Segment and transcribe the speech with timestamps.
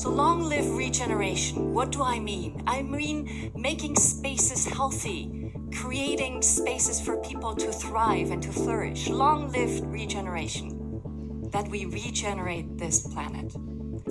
[0.00, 1.74] So, long live regeneration.
[1.74, 2.62] What do I mean?
[2.66, 9.10] I mean making spaces healthy, creating spaces for people to thrive and to flourish.
[9.10, 11.02] Long live regeneration.
[11.52, 13.52] That we regenerate this planet.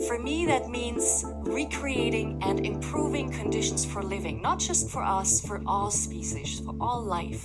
[0.05, 5.59] For me, that means recreating and improving conditions for living, not just for us, for
[5.65, 7.43] all species, for all life.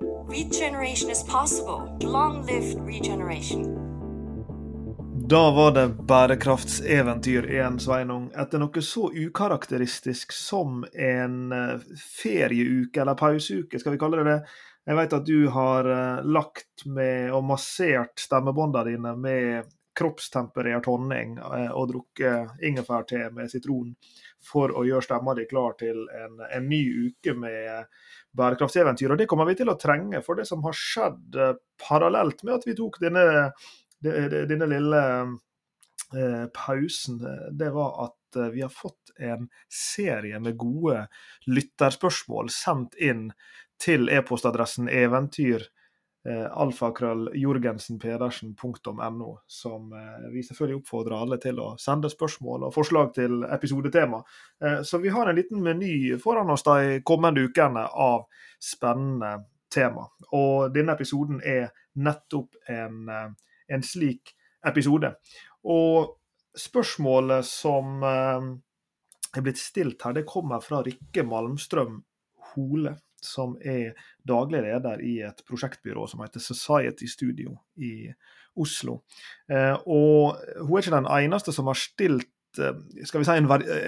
[0.00, 1.96] Regeneration is possible.
[2.02, 3.83] Long live regeneration.
[5.28, 8.26] Da var det bærekraftseventyr igjen, Sveinung.
[8.36, 14.34] Etter noe så ukarakteristisk som en eh, ferieuke, eller pauseuke, skal vi kalle det det.
[14.84, 21.38] Jeg vet at du har eh, lagt med og massert stemmebåndene dine med kroppstemperert honning
[21.40, 23.94] eh, og drukket ingefærte med sitron
[24.44, 27.88] for å gjøre stemma di klar til en, en ny uke med
[28.36, 29.14] bærekraftseventyr.
[29.14, 31.40] Og det kommer vi til å trenge, for det som har skjedd
[31.80, 33.24] parallelt med at vi tok denne
[34.04, 35.02] denne lille
[36.14, 37.18] eh, pausen,
[37.52, 41.06] det var at eh, vi har fått en serie med gode
[41.46, 43.30] lytterspørsmål sendt inn
[43.80, 45.64] til e-postadressen eventyr
[46.28, 53.44] eh, alfakrølljorgensenpedersen.no, som eh, vi selvfølgelig oppfordrer alle til å sende spørsmål og forslag til
[53.44, 54.22] episodetema.
[54.64, 58.20] Eh, så vi har en liten meny foran oss de kommende ukene av
[58.62, 59.32] spennende
[59.74, 60.04] tema.
[60.32, 63.30] Og denne episoden er nettopp en eh,
[63.72, 64.34] en slik
[64.66, 65.14] episode.
[65.70, 66.14] Og
[66.58, 68.50] spørsmålet som eh,
[69.34, 71.98] er blitt stilt her, det kommer fra Rikke Malmstrøm
[72.54, 78.10] Hole, som er daglig leder i et prosjektbyrå som heter Society Studio i
[78.60, 79.00] Oslo.
[79.50, 83.36] Eh, og hun er ikke den eneste som har stilt Eh, skal vi si,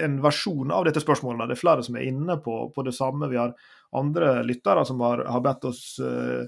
[0.03, 1.47] en, versjon av dette spørsmålet.
[1.47, 3.29] Det er flere som er inne på, på det samme.
[3.31, 3.53] Vi har
[3.95, 6.43] andre lyttere som har, har bedt oss uh,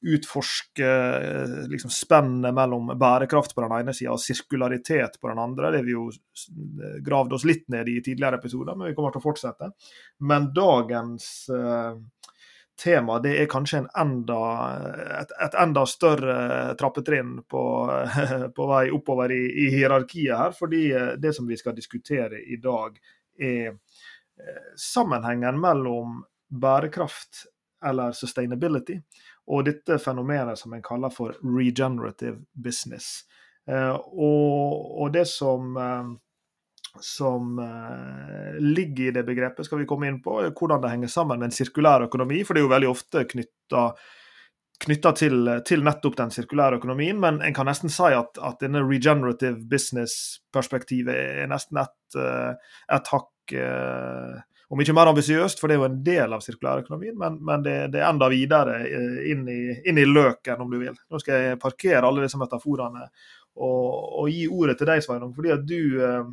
[0.00, 5.70] utforske uh, liksom spennet mellom bærekraft på den ene sida og sirkularitet på den andre.
[5.70, 6.08] Det har vi jo
[7.06, 9.70] gravd oss litt ned i tidligere episoder, men vi kommer til å fortsette.
[10.26, 11.94] Men dagens uh,
[12.82, 14.40] tema, det er kanskje enda,
[15.20, 17.64] et, et, enda større trappetrinn på,
[18.56, 20.56] på vei oppover i, i, hierarkiet her.
[20.56, 22.96] Fordi eh, det som vi skal diskutere i dag,
[23.40, 26.20] er eh, sammenhengen mellom
[26.50, 27.46] bærekraft,
[27.86, 28.98] eller sustainability,
[29.50, 33.22] og dette fenomenet som en kaller for regenerative business.
[33.68, 35.78] Eh, og, og det som
[37.00, 40.40] som uh, ligger i det begrepet, skal vi komme inn på.
[40.48, 42.40] Hvordan det henger sammen med en sirkulær økonomi.
[42.44, 43.90] For det er jo veldig ofte knytta
[44.80, 48.80] knytta til, til, nettopp den sirkulære økonomien, men en kan nesten si at, at denne
[48.80, 51.12] regenerative business-perspektivet
[51.44, 53.58] er nesten et, eh, et hakk
[54.70, 57.72] Om ikke mer ambisiøst, for det er jo en del av sirkulærøkonomien, men, men det,
[57.90, 58.76] det, er enda videre
[59.26, 60.94] inn i, inn i, løken, om du vil.
[61.10, 63.08] Nå skal jeg parkere alle disse metaforene
[63.58, 63.88] og,
[64.22, 66.30] og gi ordet til deg, Sveinung, fordi at du eh,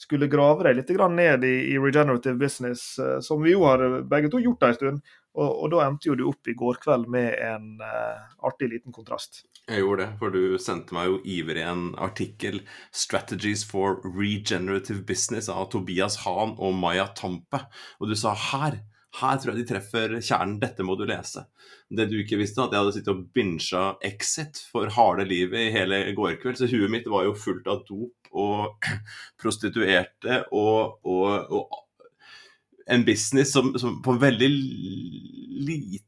[0.00, 4.32] skulle grave deg litt ned i, i, regenerative business, eh, som vi jo har begge
[4.32, 5.14] to gjort en stund.
[5.34, 8.94] Og, og, da endte jo du opp i går kveld med en uh, artig liten
[8.94, 9.42] kontrast.
[9.66, 12.60] Jeg gjorde det, for du sendte meg jo ivrig en artikkel
[12.94, 17.64] 'Strategies for Regenerative Business' av Tobias Hahn og Maya Tampe.
[17.98, 18.82] Og du sa her
[19.20, 20.56] her tror jeg de treffer kjernen.
[20.62, 21.44] Dette må du lese.
[21.86, 25.74] Det du ikke visste, at jeg hadde sittet og bincha Exit for harde livet i
[25.74, 26.58] hele går kveld.
[26.58, 28.88] Så huet mitt var jo fullt av dop og
[29.40, 31.83] prostituerte og, og, og
[32.86, 34.50] en business som, som, på en veldig
[35.68, 36.04] liten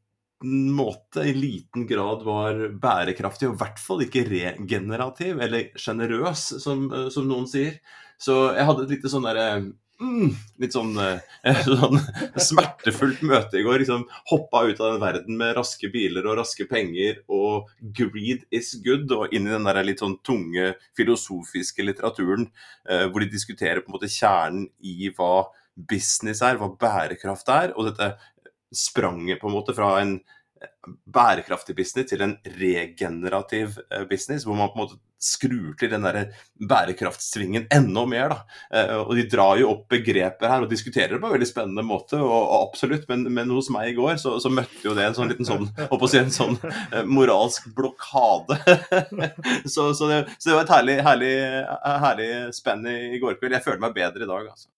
[0.76, 6.86] måte, i liten grad, var bærekraftig, og i hvert fall ikke regenerativ, eller sjenerøs, som,
[7.12, 7.80] som, noen sier.
[8.20, 9.48] Så jeg hadde et lite sånn derre
[10.00, 11.98] mm, litt sånn, eh, sånn,
[12.36, 13.80] smertefullt møte i går.
[13.82, 18.74] Liksom, hoppa ut av den verden med raske biler og raske penger og 'greed is
[18.84, 22.50] good', og inn i den der litt sånn tunge filosofiske litteraturen
[22.88, 27.74] eh, hvor de diskuterer på en måte kjernen i hva business er, hva bærekraft er.
[27.76, 28.14] Og dette
[28.74, 30.18] spranget på en måte fra en
[31.14, 36.04] bærekraftig business til en regenerativ eh, business, hvor man på en måte skrur til den
[36.04, 36.30] der
[36.68, 38.32] bærekraftsvingen enda mer.
[38.32, 38.38] da.
[38.78, 41.84] Eh, og De drar jo opp begreper her og diskuterer det på en veldig spennende
[41.86, 45.08] måte, og, og absolutt, men, men, hos meg i går så, så, møtte jo det
[45.08, 45.68] en sånn liten sånn,
[46.12, 48.60] si en sånn eh, moralsk blokade.
[49.74, 51.34] så, så, det, så, det, var et herlig, herlig,
[52.06, 53.58] herlig spenn i, i går kveld.
[53.58, 54.70] Jeg føler meg bedre i dag, altså.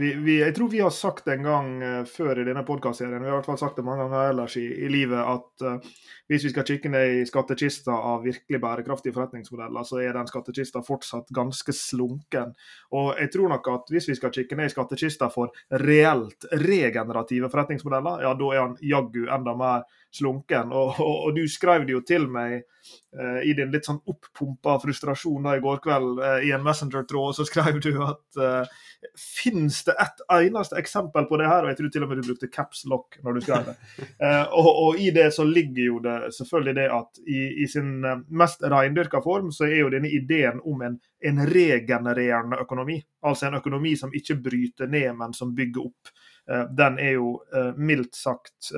[0.00, 3.28] Vi, vi, jeg tror vi har sagt en gang uh, før i denne podkastserien, vi
[3.28, 5.90] har i hvert fall sagt det mange ganger ellers i, i livet, at uh,
[6.30, 10.80] hvis vi skal kikke ned i skattkista av virkelig bærekraftige forretningsmodeller, så er den skattkista
[10.86, 12.54] fortsatt ganske slunken.
[12.96, 15.52] Og jeg tror nok at hvis vi skal kikke ned i skattkista for
[15.82, 20.72] reelt regenerative forretningsmodeller, ja, da er han jaggu enda mer slunken.
[20.72, 24.78] Og, og, og du skrev det jo til meg eh, i din litt sånn oppumpa
[24.82, 28.78] frustrasjon da i går kveld eh, i en Messenger-tråd, så skrev du at eh,
[29.16, 31.64] Fins det et eneste eksempel på det her?
[31.64, 33.76] Og jeg tror til og med du brukte caps lock når du skrev det.
[34.20, 38.04] Uh, og, og, i det så ligger jo det selvfølgelig det at i, i sin
[38.28, 42.98] mest reindyrka form så er jo denne ideen om en, en regenererende økonomi.
[43.24, 46.12] Altså en økonomi som ikke bryter ned, men som bygger opp.
[46.44, 47.38] Uh, den er jo
[47.80, 48.74] mildt sagt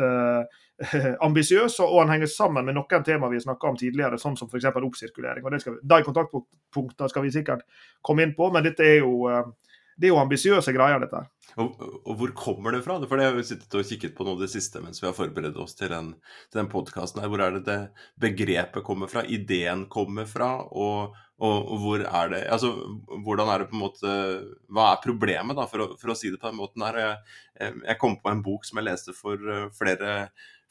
[1.26, 4.70] ambisiøs, og han henger sammen med noen tema vi snakka om tidligere, sånn som f.eks.
[4.74, 5.44] oppsirkulering.
[5.44, 7.66] og det skal, De kontaktpunktene skal vi sikkert
[8.02, 9.28] komme inn på, men dette er jo
[10.02, 11.20] det er jo ambisiøse greier, dette.
[11.60, 12.96] Og, og, hvor kommer det fra?
[13.04, 15.58] For det har vi sittet og kikket på av det siste mens vi har forberedt
[15.60, 16.14] oss til den,
[16.50, 17.30] til den podkasten her.
[17.32, 17.76] Hvor er det det
[18.22, 22.72] begrepet kommer fra, ideen kommer fra, og, og, og, hvor er det Altså,
[23.26, 24.16] hvordan er det på en måte
[24.72, 27.02] Hva er problemet, da, for å, for å si det på den måten her?
[27.02, 30.16] Jeg, jeg, kom på en bok som jeg leste for eh, flere,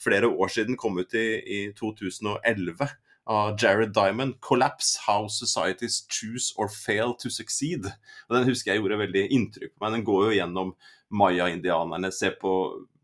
[0.02, 2.90] flere år siden, kom ut i, i 2011
[3.32, 7.86] av Jared Diamond, 'Collapse How Societies Choose or Fail to Succeed'.
[8.30, 9.94] Og Den husker jeg gjorde veldig inntrykk på meg.
[10.00, 10.74] Den går jo gjennom
[11.12, 12.54] maya-indianerne, ser på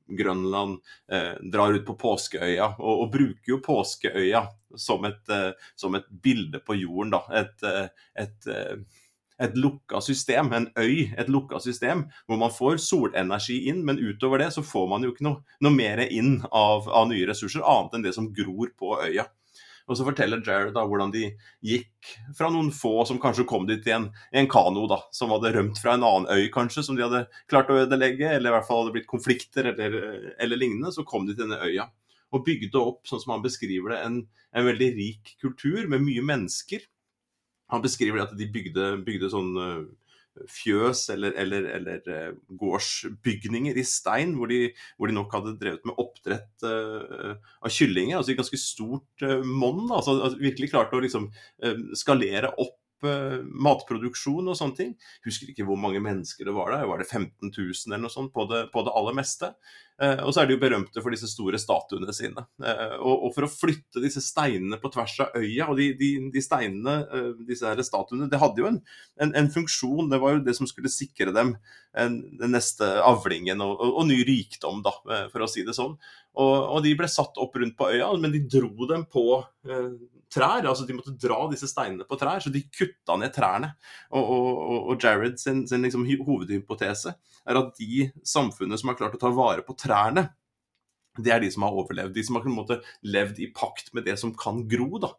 [0.07, 0.79] Grønland,
[1.11, 4.45] eh, drar ut på påskeøya, og, og, bruker jo påskeøya
[4.79, 7.11] som et, eh, som et bilde på jorden.
[7.11, 8.77] da, Et, eh, et, eh,
[9.43, 14.41] et lukka system, en øy, et lukka system, hvor man får solenergi inn, men utover
[14.41, 17.97] det så får man jo ikke noe, noe mer inn av, av nye ressurser, annet
[17.97, 19.27] enn det som gror på øya.
[19.87, 21.29] Og så forteller Jared da hvordan de
[21.63, 25.31] gikk fra noen få som kanskje kom dit i en, i en kano, da, som
[25.31, 28.55] hadde rømt fra en annen øy kanskje, som de hadde klart å ødelegge, eller i
[28.57, 29.95] hvert fall hadde blitt konflikter eller,
[30.43, 30.91] eller lignende.
[30.91, 31.87] Så kom de til denne øya
[32.35, 34.19] og bygde opp, sånn som han beskriver det, en,
[34.51, 36.83] en veldig rik kultur med mye mennesker.
[37.73, 39.55] Han beskriver at de bygde, bygde sånn
[40.51, 45.85] fjøs eller, eller, eller uh, gårdsbygninger i stein, hvor de, hvor de, nok hadde drevet
[45.87, 48.19] med oppdrett uh, av kyllinger.
[48.19, 49.85] altså I ganske stort uh, monn.
[49.89, 51.31] Altså, altså, virkelig klarte å liksom,
[51.97, 54.93] skalere opp matproduksjon og sånne ting.
[55.21, 56.87] Husker ikke hvor mange mennesker det var der.
[56.89, 59.51] Var det 15 000 eller noe sånt på det, på det aller meste?
[59.97, 62.43] Eh, og så er de jo berømte for disse store statuene sine.
[62.61, 66.09] Eh, og, og, for å flytte disse steinene på tvers av øya, og de, de,
[66.33, 68.77] de steinene, eh, disse her statuene, det hadde jo en,
[69.23, 70.11] en, en, funksjon.
[70.11, 71.55] Det var jo det som skulle sikre dem
[71.97, 74.93] en, den neste avlingen og, og, og, ny rikdom, da,
[75.31, 75.97] for å si det sånn.
[76.37, 79.25] Og, de ble satt opp rundt på øya, men de dro dem på
[80.33, 80.65] trær.
[80.67, 83.71] altså De måtte dra disse steinene på trær, så de kutta ned trærne.
[84.13, 87.15] Og, og, og Jared sin, sin liksom hovedhypotese
[87.47, 90.27] er at de samfunnene som har klart å ta vare på trærne,
[91.17, 92.13] det er de som har overlevd.
[92.15, 94.89] De som har på en måte levd i pakt med det som kan gro.
[95.01, 95.11] da.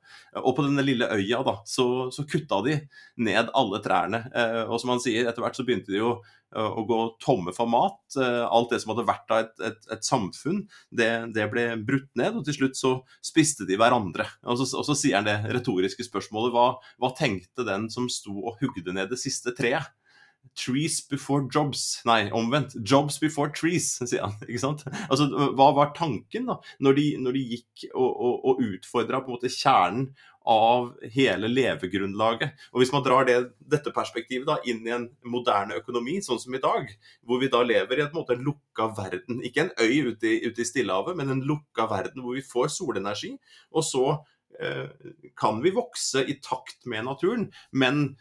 [0.42, 2.80] Og på denne lille øya da, så, så kutta de
[3.24, 4.24] ned alle trærne.
[4.34, 7.54] Eh, og som han sier, etter hvert så begynte de jo eh, å gå tomme
[7.56, 8.00] for mat.
[8.14, 12.10] Eh, alt det som hadde vært av et, et, et, samfunn, det, det, ble brutt
[12.18, 12.38] ned.
[12.38, 12.94] Og til slutt så
[13.24, 14.28] spiste de hverandre.
[14.46, 16.68] Og så, og så sier han det retoriske spørsmålet hva,
[17.02, 19.94] hva tenkte den som sto og hugde ned det siste treet?
[20.56, 22.00] Trees before jobs.
[22.08, 22.76] Nei, omvendt.
[22.84, 24.36] Jobs before trees, sier han.
[24.46, 24.86] ikke sant?
[25.08, 25.28] Altså,
[25.58, 29.38] Hva var tanken da, når de, når de gikk og, og, og utfordra på en
[29.38, 30.10] måte kjernen
[30.48, 32.54] av hele levegrunnlaget?
[32.72, 36.56] Og Hvis man drar det, dette perspektivet da, inn i en moderne økonomi, sånn som
[36.56, 36.88] i dag,
[37.26, 40.40] hvor vi da lever i en måte en lukka verden, ikke en øy ute i,
[40.48, 43.34] ute i Stillehavet, men en lukka verden hvor vi får solenergi,
[43.76, 44.06] og så
[44.60, 44.88] eh,
[45.38, 48.16] kan vi vokse i takt med naturen, men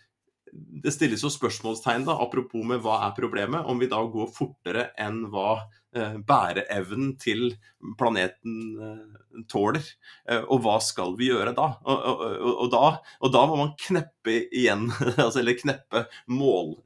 [0.53, 4.89] det stilles jo spørsmålstegn, da, apropos med hva er problemet, om vi da går fortere
[4.99, 5.59] enn hva
[5.97, 7.49] eh, bæreevnen til
[7.99, 9.85] planeten eh, tåler.
[10.29, 11.71] Eh, og hva skal vi gjøre da?
[11.85, 12.85] Og, og, og, da?
[13.21, 13.45] og, da?
[13.49, 14.87] må man kneppe igjen,
[15.25, 16.77] altså, eller kneppe mål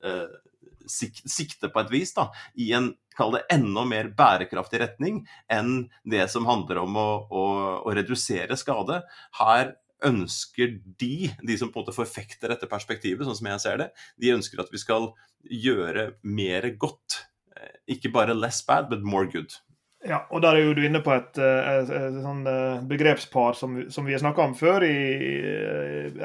[0.91, 2.25] sikte på et vis, da,
[2.59, 7.43] i en kall det enda mer bærekraftig retning enn det som handler om å, å,
[7.85, 9.01] å redusere skade.
[9.39, 9.75] Her
[10.07, 13.89] ønsker de, de som på en måte forfekter dette perspektivet, sånn som jeg ser det,
[14.21, 17.21] de ønsker at vi skal gjøre mer godt.
[17.57, 19.53] Eh, ikke bare less bad, but more good.
[20.01, 22.81] Ja, og der er jo du inne på et, eh, et, et, et sånn eh,
[22.89, 24.97] begrepspar som, som vi har snakka om før i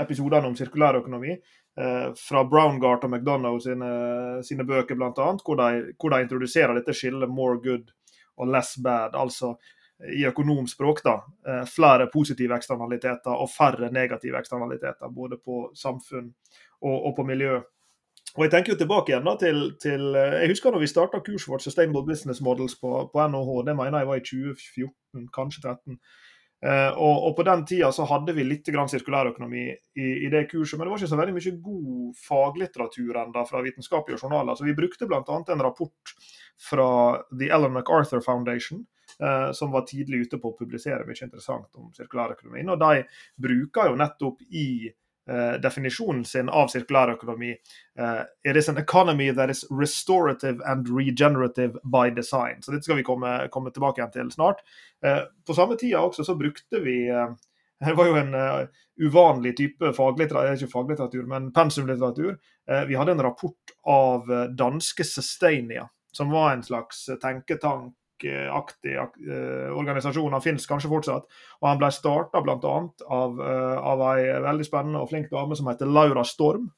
[0.00, 1.38] episodene om sirkulærøkonomi.
[2.16, 3.88] Fra Browngart og McDonagh sine,
[4.49, 5.11] sine bøker, bl.a.,
[5.45, 7.90] hvor, hvor de introduserer dette skillet more good
[8.40, 9.12] og less bad.
[9.12, 9.59] Altså
[10.05, 11.15] i økonomspråk da,
[11.49, 15.09] eh, flere positive eksternaliteter og færre negative eksternaliteter.
[15.09, 16.35] Både på samfunn
[16.83, 17.61] og, og på miljø.
[18.37, 21.23] Og Jeg tenker jo tilbake igjen da til, til eh, Jeg husker når vi starta
[21.25, 23.53] kurset vårt Sustainable Business Models på, på NHH.
[23.67, 26.00] Det mener jeg var i 2014, kanskje 2013.
[26.65, 30.79] Eh, og, og, På den tida så hadde vi litt sirkulærøkonomi i, i, det kurset,
[30.79, 34.55] men det var ikke så veldig mye god faglitteratur enda fra vitenskapelige journaler.
[34.55, 35.23] Så Vi brukte bl.a.
[35.53, 36.15] en rapport
[36.71, 36.88] fra
[37.33, 38.87] The Ellen MacArthur Foundation,
[39.56, 42.68] som var tidlig ute på å publisere mye interessant om sirkulærøkonomien.
[42.68, 42.99] Og de
[43.40, 44.66] bruker jo nettopp i
[45.30, 47.49] Uh, definisjonen sin av sirkulærøkonomi.
[47.99, 52.62] Uh, it is an economy that is restorative and regenerative by design.
[52.62, 54.62] Så dette skal vi komme, komme tilbake igjen til snart.
[55.02, 57.00] Uh, på samme tida også så brukte vi
[57.87, 58.37] Det var jo en
[58.96, 62.38] uvanlig type faglitteratur, ikke faglitteratur, men pensumlitteratur.
[62.88, 67.92] vi hadde en rapport av danske Sustainia, som var en slags tenketank
[68.25, 70.32] aktig uh, organisasjon.
[70.32, 71.28] Han finnes kanskje fortsatt.
[71.61, 72.56] Og han ble starta bl.a.
[72.56, 76.70] Av, uh, av ei veldig spennende og flink dame som heter Laura Storm.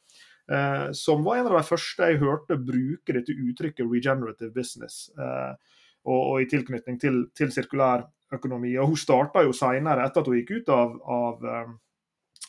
[0.49, 5.09] Uh, som var en av de første jeg hørte bruke dette uttrykket 'regenerative business'.
[6.09, 8.77] Og, og, i tilknytning til, til sirkulær økonomi.
[8.79, 11.45] Og hun starta jo seinere, etter at hun gikk ut av, av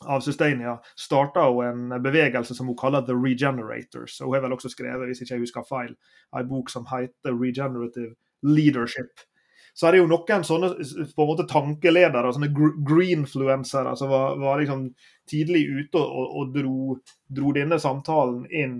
[0.07, 4.21] av Sustainia starta hun en bevegelse som hun kaller The Regenerators.
[4.21, 5.95] og Hun har vel også skrevet hvis ikke jeg husker feil,
[6.35, 8.15] en bok som heter Regenerative
[8.45, 9.25] leadership.
[9.73, 10.73] Så er det jo noen sånne
[11.15, 12.51] på en måte tankeledere, sånne
[12.87, 14.89] greenfluensere, som var, var liksom
[15.29, 16.95] tidlig ute og, og dro,
[17.31, 18.79] dro, denne samtalen inn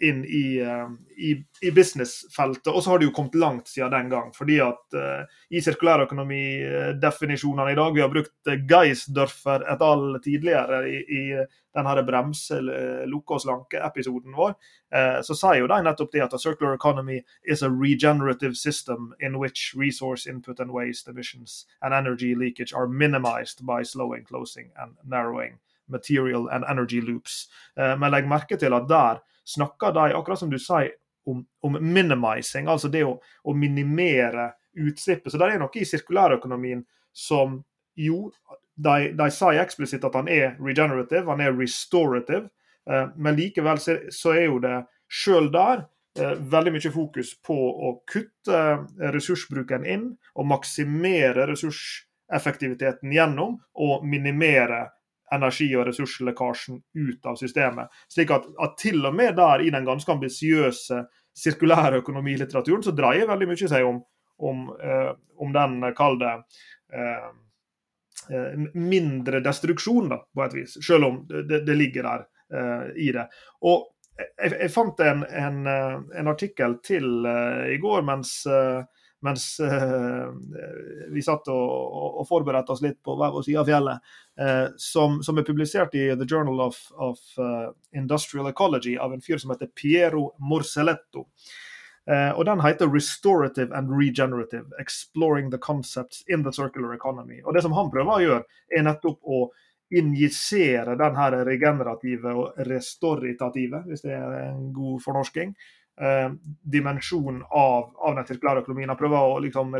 [0.00, 2.72] inn i, eh, i, i businessfeltet.
[2.72, 4.34] Og så har det jo kommet langt siden den gang.
[4.34, 8.32] fordi at uh, i sirkulærøkonomidefinisjonene i dag Vi har brukt
[8.70, 10.20] Geisdörfer et al.
[10.22, 11.44] tidligere i, i
[11.74, 12.60] denne bremse-,
[13.06, 14.54] lukke og slanke-episoden vår.
[14.94, 19.14] Uh, så sier jo de nettopp det at a circular economy is a regenerative system
[19.20, 24.70] in which resource input and waste emissions and energy leakage are minimized by slowing, closing
[24.78, 25.58] and narrowing
[25.88, 27.48] material and energy loops.
[27.76, 30.94] Uh, men legg merke til at der snakker de, akkurat som du sier,
[31.26, 35.32] om, om minimizing, altså det å, å, minimere utslippet.
[35.32, 36.84] Så det er noe i sirkulærøkonomien
[37.16, 37.58] som
[37.98, 38.28] jo
[38.76, 42.46] de, de sier eksplisitt at han er regenerative, han er restorative,
[42.90, 44.76] eh, men likevel så, så, er jo det
[45.08, 45.86] sjøl der
[46.20, 48.62] eh, veldig mye fokus på å kutte
[49.16, 54.84] ressursbruken inn og maksimere ressurseffektiviteten gjennom og minimere
[55.34, 57.92] energi- og ressurslekkasjen ut av systemet.
[58.12, 61.02] Slik at, at, til og med der i den ganske ambisiøse
[61.36, 63.98] sirkulære økonomilitteraturen, så dreier veldig mye seg om,
[64.38, 65.10] om, eh,
[65.42, 66.32] om den, kall det
[66.94, 67.26] eh,
[68.30, 70.78] eh, mindre destruksjon, da, på et vis.
[70.86, 73.28] Selv om det, det ligger der eh, i det.
[73.68, 78.84] Og jeg, jeg fant en, en, eh, en, artikkel til uh, i går mens uh,
[79.24, 80.26] mens eh,
[81.12, 81.70] vi satt og,
[82.20, 85.96] og, forberedte oss litt på hver vår side av fjellet, eh, som, som, er publisert
[85.96, 91.26] i The Journal of, of uh, Industrial Ecology av en fyr som heter Piero Morselletto.
[92.10, 97.42] Eh, og Den heter 'Restorative and Regenerative Exploring the Concepts in the Circular Economy'.
[97.44, 98.44] Og Det som han prøver å gjøre,
[98.76, 99.50] er nettopp å
[99.90, 101.14] injisere den
[101.46, 105.54] regenerative og restoritative, hvis det er en god fornorsking,
[106.00, 106.30] eh,
[106.62, 108.90] dimensjon av, av, den sirkulære økonomien.
[108.92, 109.74] Han prøver å liksom,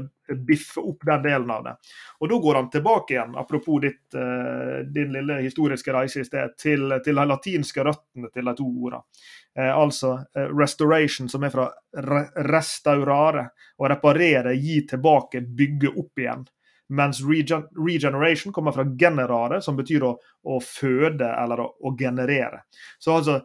[0.49, 1.75] biffe opp den delen av det.
[2.20, 6.56] Og Da går han tilbake igjen, apropos ditt, eh, din lille historiske reise i sted,
[6.58, 9.02] til, til de latinske røttene til de to ordene.
[9.58, 11.70] Eh, altså eh, restoration, som er fra
[12.04, 16.44] re restaurare, å reparere, gi tilbake, bygge opp igjen.
[16.88, 20.12] Mens regen regeneration kommer fra generare, som betyr å,
[20.47, 22.62] å føde eller å, å, generere.
[23.02, 23.40] Så altså,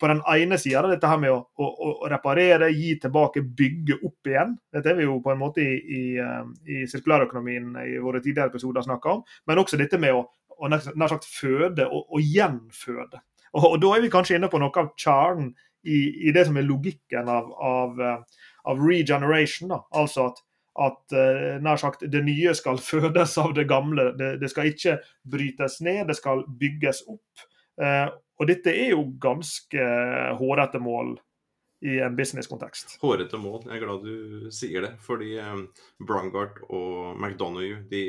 [0.00, 4.56] på den ene sida dette her med å, å, reparere, gi tilbake, bygge opp igjen.
[4.72, 8.54] Dette er vi jo på en måte i, i, eh, i sirkulærøkonomien i våre tidligere
[8.54, 9.22] episoder snakka om.
[9.46, 13.20] Men også dette med å nær sagt føde og, og gjenføde.
[13.52, 15.52] Og, og, da er vi kanskje inne på noe av kjernen
[15.86, 19.70] i, i det som er logikken av, av, eh, av regeneration.
[19.72, 19.82] Da.
[19.96, 20.42] Altså at,
[20.82, 24.10] at eh, nær sagt det nye skal fødes av det gamle.
[24.18, 27.46] Det, det skal ikke brytes ned, det skal bygges opp.
[27.76, 29.82] Og dette er jo ganske
[30.38, 31.18] hårete mål
[31.84, 32.96] i en businesskontekst.
[33.02, 34.92] Hårete mål, jeg er glad du sier det.
[35.04, 35.66] Fordi um,
[36.08, 38.02] Brungart og McDonagh de,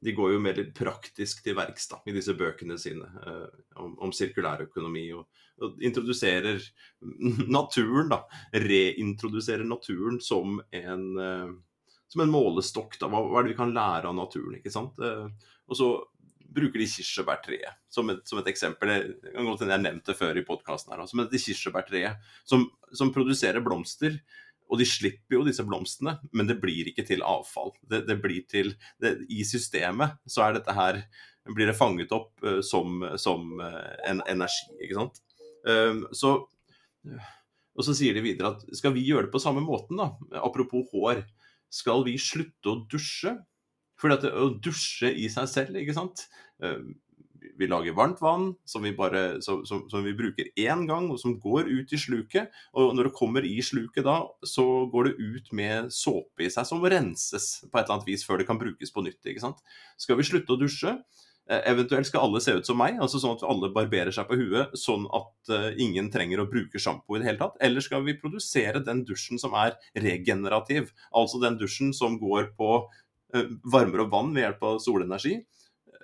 [0.00, 3.08] de, går jo mer praktisk til verks i disse bøkene sine
[3.76, 5.06] om, om sirkulærøkonomi.
[5.16, 5.28] Og,
[5.60, 6.60] og, introduserer
[7.58, 8.24] naturen, da.
[8.64, 11.06] Reintroduserer naturen som en,
[12.12, 12.98] som en målestokk.
[13.00, 14.58] da, hva, hva, er det vi kan lære av naturen?
[14.58, 14.98] ikke sant?
[15.00, 15.28] Uh,
[15.68, 15.90] og så
[16.54, 18.92] bruker de kirsebærtreet som, som, et eksempel.
[19.22, 21.04] Det kan godt hende jeg nevnte det før i podkasten her.
[21.10, 24.20] Som et kirsebærtreet som, som, produserer blomster.
[24.72, 27.74] Og de slipper jo disse blomstene, men det blir ikke til avfall.
[27.84, 31.02] Det, det blir til det, I systemet så er dette her
[31.52, 35.20] blir det fanget opp uh, som, som uh, en energi, ikke sant.
[35.68, 36.38] Uh, så,
[37.76, 40.88] og så sier de videre at skal vi gjøre det på samme måten, da, apropos
[40.94, 41.20] hår,
[41.72, 43.36] skal vi slutte å dusje?
[44.00, 46.26] For å dusje i seg selv, ikke sant.
[46.62, 46.82] Eh,
[47.58, 51.20] vi lager varmt vann som vi, bare, som, som, som vi bruker én gang, og
[51.20, 52.54] som går ut i sluket.
[52.74, 56.66] Og når det kommer i sluket da, så går det ut med såpe i seg,
[56.68, 59.20] som renses på et eller annet vis før det kan brukes på nytt.
[59.22, 59.62] ikke sant?
[60.00, 60.96] Skal vi slutte å dusje,
[61.46, 64.72] eventuelt skal alle se ut som meg, altså sånn at alle barberer seg på huet,
[64.80, 67.58] sånn at uh, ingen trenger å bruke sjampo i det hele tatt.
[67.64, 72.70] Eller skal vi produsere den dusjen som er regenerativ, altså den dusjen som går på
[72.86, 75.36] uh, varmer og vann ved hjelp av solenergi,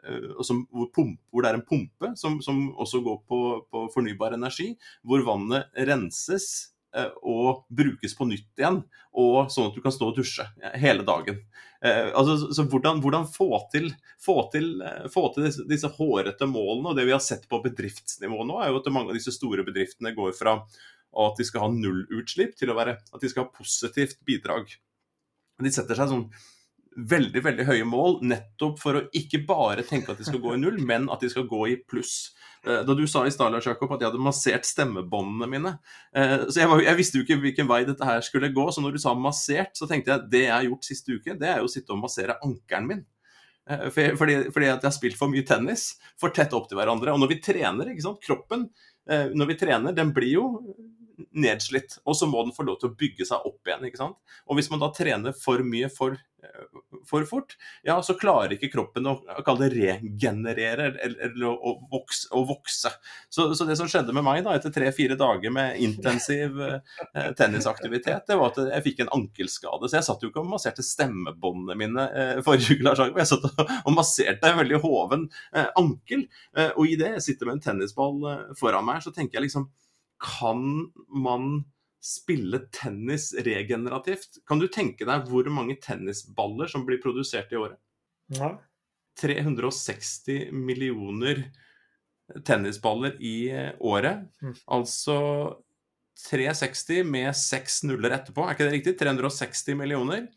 [0.04, 3.40] uh, som, hvor, pump, hvor, det er en pumpe som, som også går på,
[3.72, 4.74] på, fornybar energi,
[5.08, 6.79] hvor vannet renses Eh,
[7.22, 8.80] og brukes på nytt igjen,
[9.14, 10.46] og sånn at du kan stå og dusje
[10.82, 11.38] hele dagen.
[11.84, 13.88] Eh, altså, så hvordan, hvordan få til,
[14.20, 17.62] få til, eh, få til disse, disse, hårete målene, og det vi har sett på
[17.64, 21.64] bedriftsnivå nå, er jo at mange av disse store bedriftene går fra at de skal
[21.64, 24.68] ha nullutslipp, til å være at de skal ha positivt bidrag.
[25.60, 26.26] De setter seg sånn
[26.96, 30.60] veldig veldig høye mål, nettopp for å ikke bare tenke at de skal gå i
[30.60, 32.32] null, men at de skal gå i pluss.
[32.66, 35.70] Eh, da du sa i stad Jacob at jeg hadde massert stemmebåndene mine
[36.12, 38.84] eh, Så jeg, var, jeg, visste jo ikke hvilken vei dette her skulle gå, så
[38.84, 41.48] når du sa massert, så tenkte jeg at det jeg har gjort siste uke, det
[41.48, 43.02] er jo å sitte og massere ankelen min.
[43.70, 47.14] Eh, fordi, fordi, at jeg har spilt for mye tennis, for tett opp til hverandre.
[47.14, 48.70] Og når vi trener, ikke sant, kroppen
[49.10, 50.42] når vi trener, den blir jo
[51.30, 51.98] nedslitt.
[52.04, 53.86] Og så må den få lov til å bygge seg opp igjen.
[53.88, 54.18] ikke sant?
[54.48, 58.70] Og hvis man da trener for mye for, eh, for fort, ja, så klarer ikke
[58.72, 62.30] kroppen å, kalle det regenerere eller, eller å, vokse.
[62.36, 62.92] Å vokse.
[63.28, 68.26] Så, så, det som skjedde med meg da, etter tre-fire dager med intensiv eh, tennisaktivitet,
[68.28, 69.88] det var at jeg fikk en ankelskade.
[69.88, 73.46] Så jeg satt jo ikke og masserte stemmebåndene mine eh, forrige uke, Lars Jeg satt
[73.50, 76.26] og masserte en veldig hoven eh, ankel.
[76.56, 79.48] Eh, og i det jeg sitter med en tennisball eh, foran meg, så tenker jeg
[79.48, 79.68] liksom
[80.20, 81.64] kan man
[82.00, 84.40] spille tennis regenerativt?
[84.48, 87.80] Kan du tenke deg hvor mange tennisballer som blir produsert i året?
[88.36, 88.54] Ja.
[89.20, 91.42] 360 millioner
[92.46, 93.50] tennisballer i
[93.80, 94.28] året.
[94.40, 94.54] Mm.
[94.70, 95.18] Altså
[96.28, 98.96] 360 med seks nuller etterpå, er ikke det riktig?
[99.00, 100.28] 360 millioner.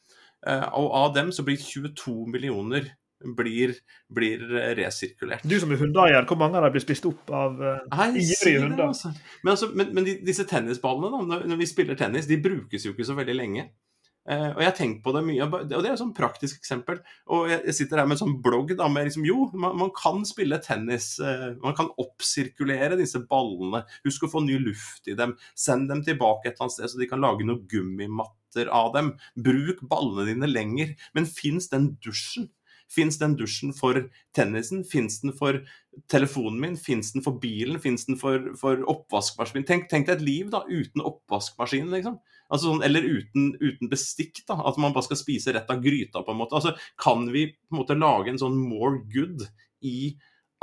[0.48, 2.92] Eh, og av dem så blir 22 millioner
[3.38, 3.76] blir,
[4.14, 4.44] blir
[4.78, 5.46] resirkulert.
[5.48, 8.90] Du som er hundeeier, hvor mange av dem blir spist opp av uh, ivrige hunder?
[8.90, 9.14] Altså.
[9.42, 12.86] Men, altså, men, men de, disse tennisballene, da, når, når, vi spiller tennis, de brukes
[12.86, 13.68] jo ikke så veldig lenge.
[14.24, 17.02] Uh, og jeg tenkt på det mye, og det er et sånn praktisk eksempel.
[17.36, 19.92] Og jeg, jeg sitter her med en sånn blogg da, med liksom, jo, man, man
[19.98, 21.18] kan spille tennis.
[21.20, 23.84] Uh, man kan oppsirkulere disse ballene.
[24.08, 25.36] Husk å få ny luft i dem.
[25.60, 29.12] Send dem tilbake et eller annet sted, så de kan lage noen gummimatter av dem.
[29.36, 30.96] Bruk ballene dine lenger.
[31.18, 32.48] Men fins den dusjen?
[32.94, 33.98] Fins den dusjen for
[34.38, 34.84] tennisen?
[34.86, 35.62] Fins den for
[36.12, 36.78] telefonen min?
[36.78, 37.80] Fins den for bilen?
[37.82, 39.66] Fins den for, for oppvaskmaskinen?
[39.70, 42.20] Tenk, tenk, deg et liv da, uten oppvaskmaskin, liksom.
[42.54, 44.60] Altså sånn, eller uten, uten, bestikk, da.
[44.70, 46.60] At man bare skal spise rett av gryta, på en måte.
[46.60, 49.48] Altså, kan vi på en måte lage en sånn more good
[49.84, 50.14] i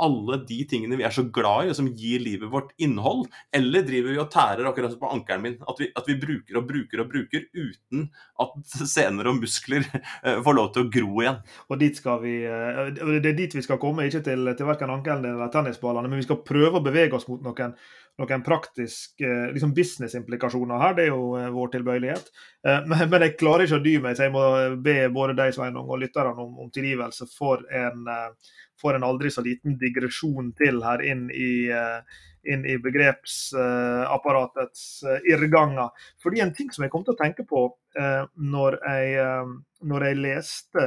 [0.01, 3.27] alle de tingene vi er så glad i, og som gir livet vårt innhold?
[3.55, 5.57] Eller driver vi og tærer akkurat på ankelen min?
[5.69, 8.07] At vi, at vi, bruker og bruker og bruker uten
[8.41, 11.41] at sener og muskler eh, får lov til å gro igjen?
[11.69, 11.81] Og
[12.25, 16.09] vi, eh, Det er dit vi skal komme, ikke til, til verken ankelen eller tennisballene,
[16.11, 17.75] men vi skal prøve å bevege oss mot noen,
[18.19, 20.95] noen praktiske eh, liksom business-implikasjoner her.
[20.97, 22.31] Det er jo vår tilbøyelighet.
[22.89, 24.41] Men, men, jeg klarer ikke å dy meg, så jeg må
[24.85, 28.05] be både deg Sveinung, og lytterne om, om tilgivelse for en
[28.81, 31.99] for en aldri så liten digresjon til her inn i, eh,
[32.53, 35.89] inn i begrepsapparatets irrganger.
[36.21, 37.61] Fordi en ting som jeg kom til å tenke på
[38.37, 39.07] når, jeg,
[39.83, 40.83] når, jeg, leste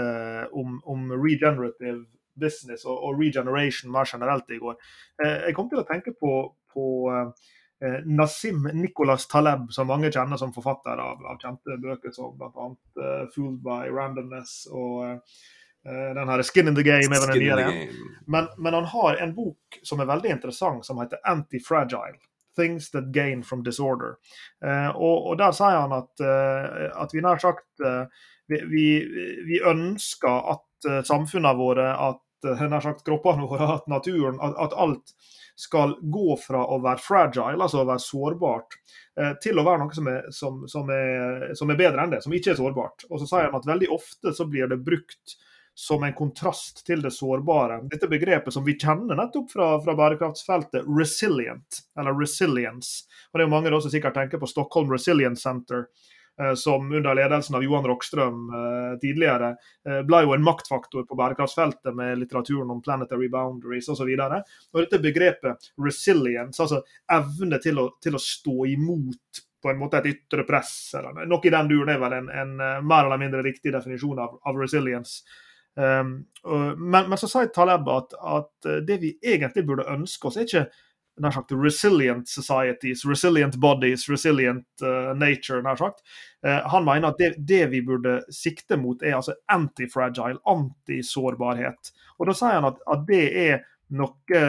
[0.57, 2.07] om, om regenerative
[2.41, 4.79] business og, og, regeneration mer generelt i går,
[5.25, 6.33] jeg kom til å tenke på,
[6.75, 6.87] på
[8.05, 12.69] Nasim Nicholas Taleb, som mange kjenner som forfatter av, av kjente bøker som bl.a.
[12.99, 17.89] Uh, 'Fooled by Randomness' og uh, den her 'Skin in the Game' er den nye.
[18.27, 22.23] Men, men, han har en bok som er veldig interessant, som heter 'Anti-Fragile'.
[22.57, 24.17] Things that gain from disorder.
[24.65, 27.83] Uh, og, og, der sier han at, uh, at vi nær sagt
[28.47, 28.87] vi, vi,
[29.49, 32.21] vi, ønsker at samfunnene våre, at
[32.83, 35.15] sagt kroppene våre, at naturen, at, at, alt
[35.57, 38.79] skal gå fra å være fragile, altså å være sårbart,
[39.43, 42.35] til å være noe som er, som, som, er, som er bedre enn det, som
[42.35, 43.07] ikke er sårbart.
[43.07, 45.37] Og så sier han at veldig ofte så blir det brukt
[45.75, 47.81] som en kontrast til det sårbare.
[47.91, 53.09] Dette begrepet som vi kjenner nettopp fra, fra bærekraftsfeltet, resilient, eller resilience.
[53.33, 56.14] Og det er mange som sikkert tenker på Stockholm Resilience Center, eh,
[56.57, 59.53] som under ledelsen av Johan Rockstrøm eh, tidligere
[59.87, 64.11] eh, ble jo en maktfaktor på bærekraftsfeltet med litteraturen om planetary boundaries osv.
[64.11, 69.81] Og, og dette begrepet resilience, altså evne til å, til å stå imot på en
[69.81, 72.51] måte et ytre press, eller noe i den duren er vel en, en
[72.85, 75.23] mer eller mindre riktig definisjon av, av resilience.
[75.75, 76.19] Um,
[76.77, 80.67] men, men, så sier Taleb at, at, det vi egentlig burde ønske oss, er ikke
[81.23, 86.03] nær sagt resilient societies, resilient bodies, resilient uh, nature, nær sagt.
[86.47, 91.95] Uh, han mener at det, det, vi burde sikte mot, er altså antifragile, antisårbarhet.
[92.19, 93.63] Og da sier han at, at det er
[93.95, 94.43] noe,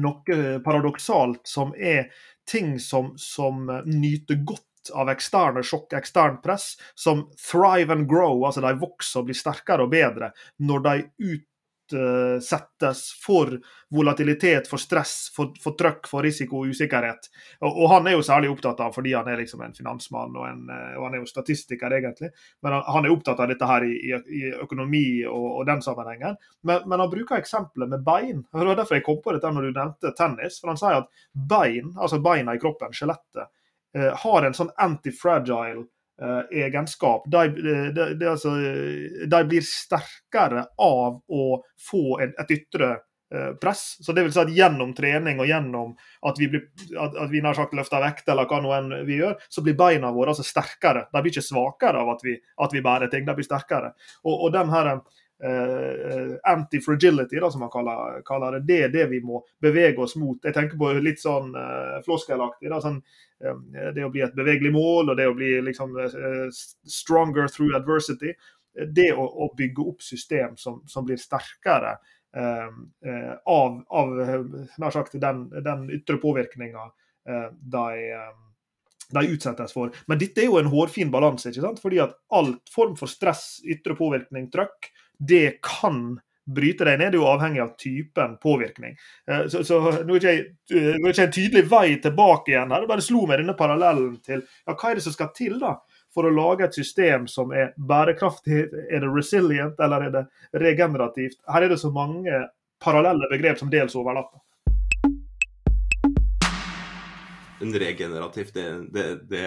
[0.00, 2.08] noe paradoksalt som er
[2.48, 8.62] ting som, som nyter godt av eksterne sjokk, eksternt press, som thrive and grow, altså
[8.64, 10.32] de vokser og blir sterkere og bedre
[10.64, 10.94] når de
[11.34, 11.46] ut
[11.92, 17.28] utsettes for volatilitet, for stress, for, for trøkk, for risiko og usikkerhet.
[17.60, 20.46] Og, og, han er jo særlig opptatt av, fordi han er liksom en finansmann og,
[20.46, 23.70] en, eh, og han er jo statistiker egentlig, men han, han er opptatt av dette
[23.70, 26.38] her i, i, i økonomi og, og, den sammenhengen.
[26.66, 28.44] Men, men han bruker eksempler med bein.
[28.60, 30.60] Det var derfor jeg kom på dette når du nevnte tennis.
[30.60, 33.50] for Han sier at bein, altså beina i kroppen, skjelettet,
[33.96, 35.99] eh, har en sånn antifragile Eh,
[36.50, 37.24] egenskap.
[37.26, 38.54] De, de, de, altså,
[39.26, 41.46] de, blir sterkere av å
[41.90, 42.90] få et, et ytre
[43.34, 43.84] eh, press.
[44.04, 45.94] Så det vil si at Gjennom trening og gjennom
[46.28, 46.66] at vi, blir,
[46.98, 49.78] at, at vi nær sagt løfter vekt, eller hva nå enn vi gjør, så blir
[49.78, 51.06] beina våre altså sterkere.
[51.08, 53.94] De blir ikke svakere av at vi, at vi bærer ting, de blir sterkere.
[54.26, 54.94] Og, og den her
[55.40, 60.36] anti-fragility, som man kaller, kaller, det, det er det vi må bevege oss mot.
[60.44, 62.68] Jeg tenker på litt sånn uh, floskelaktig.
[62.84, 62.98] Sånn,
[63.44, 67.76] Eh, det å bli et bevegelig mål og det å bli liksom eh, stronger through
[67.78, 68.34] adversity.
[68.70, 71.96] Det å, å bygge opp system som, som blir sterkere
[72.36, 76.90] eh, av, av sagt, den, den ytre påvirkninga
[77.50, 77.86] de,
[79.12, 79.92] de utsettes for.
[80.08, 81.82] Men dette er jo en hårfin balanse, ikke sant?
[81.82, 84.88] fordi at alt form for stress, ytre påvirkning, trøkk,
[85.20, 86.18] det kan
[86.50, 88.96] bryte deg ned, er jo avhengig av typen påvirkning.
[89.30, 90.34] Eh, så, så nå er det ikke,
[90.76, 92.82] eh, ikke en tydelig vei tilbake igjen her.
[92.82, 95.76] Det bare slo meg denne parallellen til ja, hva er det som skal til da,
[96.14, 98.64] for å lage et system som er bærekraftig.
[98.88, 100.24] Er det resilient, eller er det
[100.64, 101.38] regenerativt?
[101.50, 102.46] Her er det så mange
[102.82, 104.40] parallelle begrep som dels overlapper.
[107.60, 109.44] En regenerativt, det, det, det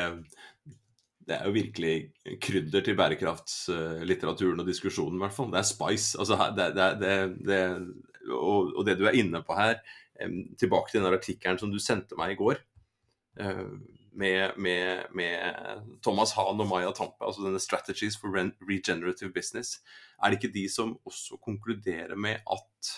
[1.28, 1.94] det er jo virkelig
[2.44, 5.52] krydder til bærekraftslitteraturen og diskusjonen, i hvert fall.
[5.54, 6.20] Det er spice.
[6.20, 6.68] Altså, det,
[7.02, 7.62] det, det,
[8.30, 9.80] og, og, det du er inne på her,
[10.60, 12.60] tilbake til den artikkelen som du sendte meg i går,
[13.40, 13.66] eh,
[14.14, 18.30] med, med, med Thomas Hahn og Maya Tampe, altså denne 'Strategies for
[18.70, 19.82] Regenerative Business',
[20.22, 22.94] er det ikke de som også konkluderer med at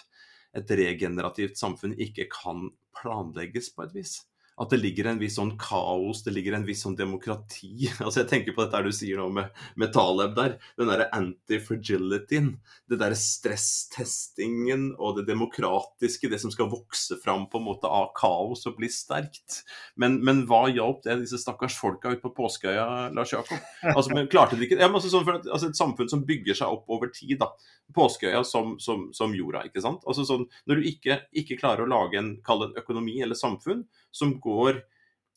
[0.55, 2.69] et regenerativt samfunn ikke kan
[3.01, 4.19] planlegges på et vis?
[4.55, 7.89] At det ligger en viss sånn kaos, det ligger en viss sånn demokrati.
[8.05, 10.55] Altså Jeg tenker på dette du sier nå med, med Taleb der.
[10.79, 12.53] Den derre anti-fragilityen.
[12.87, 18.11] Det derre stresstestingen og det demokratiske, det som skal vokse fram på en måte av
[18.15, 19.63] kaos og bli sterkt.
[19.99, 23.59] Men, men hva hjalp det disse stakkars folka ute på Påskeøya, Lars Jakob?
[23.91, 26.87] Altså, men klarte de ikke ja, altså, sånn altså, Et samfunn som bygger seg opp
[26.95, 27.51] over tid, da.
[27.95, 30.05] Påskeøya som, som, som jorda, ikke sant.
[30.07, 33.37] Altså sånn, Når du ikke, ikke klarer å lage en, kall det en økonomi eller
[33.37, 33.83] samfunn
[34.15, 34.83] som går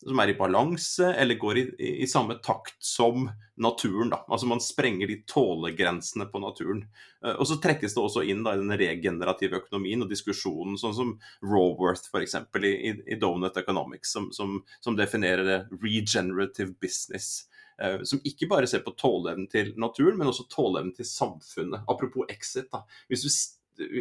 [0.07, 4.11] som er i balanse, eller går i, i, i, samme takt som naturen.
[4.11, 4.21] Da.
[4.29, 6.85] Altså Man sprenger de tålegrensene på naturen.
[7.25, 10.95] Uh, og Så trekkes det også inn da, i den regenerative økonomien og diskusjonen, sånn
[10.95, 11.12] som
[11.43, 12.38] Raworth f.eks.
[12.62, 17.49] I, i, i Donut Economics, som, som, som, definerer det regenerative business.
[17.83, 21.83] Uh, som ikke bare ser på tåleevnen til naturen, men også tåleevnen til samfunnet.
[21.91, 22.71] Apropos exit.
[22.71, 22.87] da.
[23.11, 23.33] Hvis du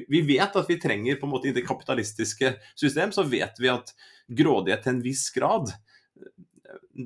[0.10, 3.70] vi vet at vi trenger på en måte i det kapitalistiske system, så vet vi
[3.70, 3.92] at
[4.28, 5.72] grådighet til en viss grad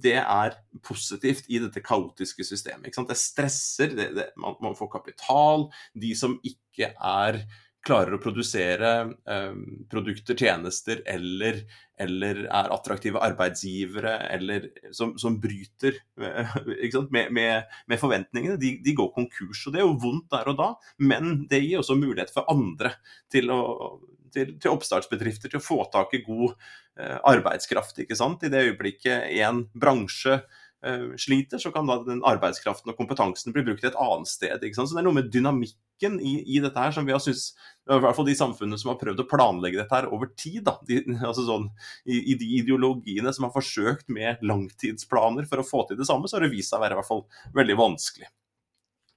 [0.02, 0.56] det er
[0.88, 2.96] positivt i dette kaotiske systemet.
[2.96, 5.68] Det stresser, det, det, man, man, får kapital.
[5.94, 7.44] De som ikke er
[7.86, 8.90] klarer å produsere
[9.26, 9.56] eh,
[9.90, 11.64] produkter, tjenester eller,
[12.00, 16.56] eller, er attraktive arbeidsgivere, eller som, som bryter eh,
[17.16, 19.66] med, med, med, forventningene, de, de, går konkurs.
[19.66, 20.70] og Det er jo vondt der og da,
[21.02, 22.94] men det gir også mulighet for andre
[23.34, 23.98] til, å,
[24.34, 26.56] til, til oppstartsbedrifter til å få tak i god
[27.00, 28.04] eh, arbeidskraft.
[28.04, 28.44] ikke sant?
[28.44, 30.42] I det øyeblikket en bransje
[30.86, 34.64] Eh, sliter, så kan da den arbeidskraften og kompetansen bli brukt et annet sted.
[34.66, 34.90] ikke sant?
[34.90, 37.52] Så det er noe med dynamikken i, i dette her som vi har syntes
[37.86, 40.64] I hvert fall de samfunnene som har prøvd å planlegge dette her over tid.
[40.66, 41.70] Da, de, altså sånn,
[42.10, 46.26] i, i, de ideologiene som har forsøkt med langtidsplaner for å få til det samme,
[46.26, 47.28] så har det vist seg å være i hvert fall
[47.62, 48.32] veldig vanskelig.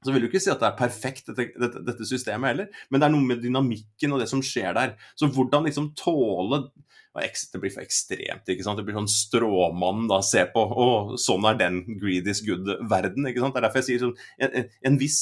[0.05, 3.01] Så vil du ikke si at det er perfekt, dette, dette, dette, systemet heller, men
[3.01, 4.97] det er noe med dynamikken og det som skjer der.
[5.19, 6.67] Så hvordan liksom tåle
[7.15, 8.49] Det blir for ekstremt.
[8.51, 8.77] ikke sant?
[8.77, 10.65] Det blir sånn stråmann da, se på.
[10.67, 13.29] Å, sånn er den greed good-verden.
[13.31, 13.55] ikke sant?
[13.55, 15.21] Det er derfor jeg sier sånn en, en, en viss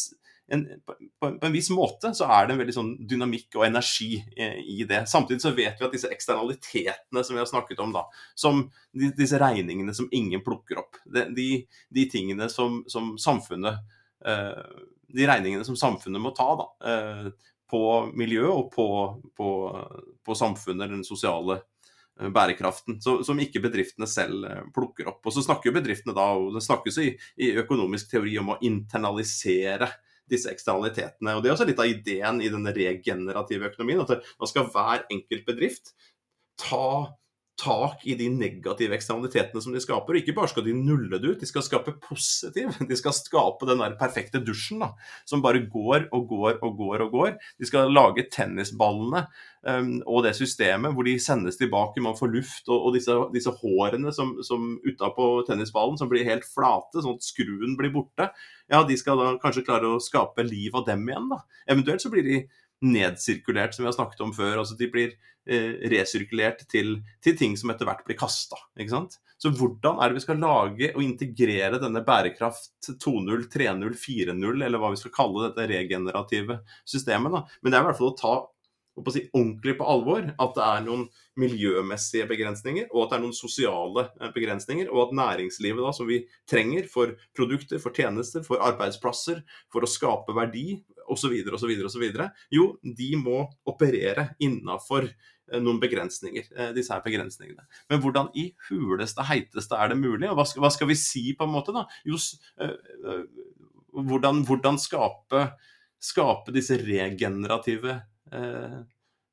[0.53, 4.19] en, på, på, en viss måte så er det en veldig sånn dynamikk og energi
[4.37, 5.05] eh, i det.
[5.09, 8.05] Samtidig så vet vi at disse eksternalitetene som vi har snakket om, da,
[8.39, 11.49] som de, disse regningene som ingen plukker opp, de, de,
[11.95, 13.81] de tingene som, som samfunnet
[15.13, 17.29] de regningene som samfunnet må ta da, eh,
[17.73, 17.83] på
[18.19, 18.87] miljø og på,
[19.37, 19.51] på,
[20.25, 21.59] på samfunnet, den sosiale
[22.21, 25.21] eh, bærekraften, som ikke bedriftene selv eh, plukker opp.
[25.27, 27.11] Og så snakker bedriftene da, og det snakkes i,
[27.45, 29.91] i økonomisk teori om å internalisere
[30.33, 31.37] disse eksternalitetene.
[31.37, 34.05] Og Det er også litt av ideen i den regenerative økonomien.
[34.05, 35.93] At nå skal hver enkelt bedrift
[36.61, 37.11] ta
[37.61, 40.17] tak i de negative eksternalitetene som de skaper.
[40.17, 42.73] Og ikke bare skal de nulle det ut, de skal skape positiv.
[42.89, 44.93] De skal skape den der perfekte dusjen da,
[45.29, 47.35] som bare går og går og går og går.
[47.61, 49.27] De skal lage tennisballene
[49.69, 53.53] um, og det systemet hvor de sendes tilbake, man får luft, og, og disse, disse,
[53.63, 58.33] hårene som, som utapå tennisballen som blir helt flate, sånn at skruen blir borte.
[58.73, 61.43] Ja, de skal da kanskje klare å skape liv av dem igjen, da.
[61.71, 62.43] Eventuelt så blir de
[62.83, 64.59] nedsirkulert, som vi har snakket om før.
[64.63, 65.13] altså De blir
[65.47, 68.59] eh, resirkulert til, til, ting som etter hvert blir kasta.
[69.43, 74.79] Så hvordan er det vi skal lage og integrere denne bærekraft 2.0, 3.0, 4.0, eller
[74.83, 77.35] hva vi skal kalle dette regenerative systemet?
[77.35, 77.45] da.
[77.63, 78.35] Men det er i hvert fall å ta
[78.93, 81.07] å si, ordentlig på alvor at det er noen
[81.41, 86.09] miljømessige begrensninger, og at det er noen sosiale eh, begrensninger, og at næringslivet da, som
[86.11, 89.41] vi trenger for produkter, for tjenester, for arbeidsplasser,
[89.73, 92.07] for å skape verdi osv., osv., osv.,
[92.53, 97.67] jo, de må operere innafor eh, noen begrensninger, eh, disse her begrensningene.
[97.91, 100.31] Men hvordan i huleste heiteste er det mulig?
[100.31, 101.75] Og hva skal, hva skal vi si, på en måte?
[101.75, 101.85] da?
[102.09, 102.21] Jo,
[103.93, 105.47] hvordan, hvordan skape,
[106.03, 108.01] skape disse regenerative
[108.33, 108.83] Eh,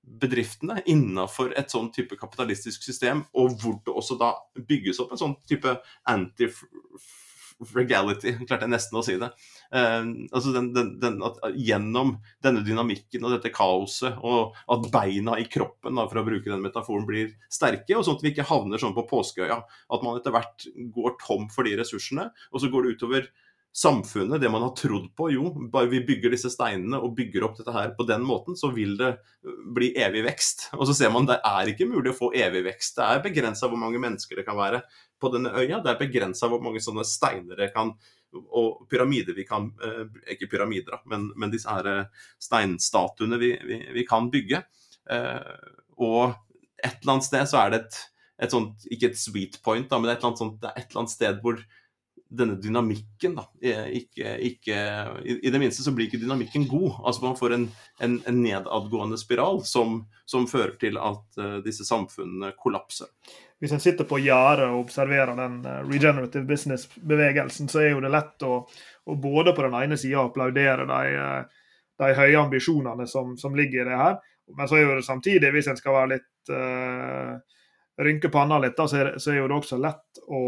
[0.09, 5.21] bedriftene innenfor et sånn type kapitalistisk system, og hvor det også da bygges opp en
[5.21, 5.75] sånn type
[7.59, 9.29] anti-regality, klarte jeg nesten å si det.
[9.73, 15.37] Uh, altså den, den, den, at Gjennom denne dynamikken og dette kaoset, og at beina
[15.39, 18.47] i kroppen, da, for å bruke den metaforen, blir sterke, og sånn at vi ikke
[18.49, 19.59] havner sånn på påskeøya.
[19.93, 23.29] At man etter hvert går tom for de ressursene, og så går det utover
[23.75, 27.57] samfunnet, det man har trodd på, jo, bare vi bygger disse steinene og bygger opp
[27.59, 29.11] dette her på den måten, så vil det
[29.45, 30.69] øh, bli evig vekst.
[30.77, 32.97] Og så ser man det er ikke mulig å få evig vekst.
[32.97, 34.81] Det er begrensa hvor mange mennesker det kan være
[35.21, 35.83] på denne øya.
[35.85, 37.93] Det er begrensa hvor mange sånne steiner det kan
[38.29, 43.79] og pyramider vi kan øh, Ikke pyramider, men, men disse her øh, steinstatuene vi, vi,
[43.95, 44.61] vi kan bygge.
[45.97, 46.35] Og
[46.85, 47.95] et eller annet sted så er det et,
[48.45, 51.13] et sånt, ikke et sweet point, da, men et eller annet sånt, et eller annet
[51.15, 51.57] sted hvor
[52.29, 53.45] denne dynamikken, da.
[53.89, 54.77] Ikke, ikke,
[55.25, 57.01] i, det minste så blir ikke dynamikken god.
[57.01, 57.67] Altså Man får en,
[58.05, 63.09] en, en nedadgående spiral som, som, fører til at uh, disse samfunnene kollapser.
[63.59, 68.13] Hvis en sitter på gjerdet og observerer den uh, regenerative business-bevegelsen, så er jo det
[68.13, 68.61] lett å,
[69.09, 73.81] å både på den ene sida applaudere de, uh, de, høye ambisjonene som, som, ligger
[73.81, 74.19] i det her,
[74.53, 76.53] men så er jo det samtidig, hvis en skal være litt
[78.01, 80.39] rynke panna litt, da, så er, så er jo det også lett å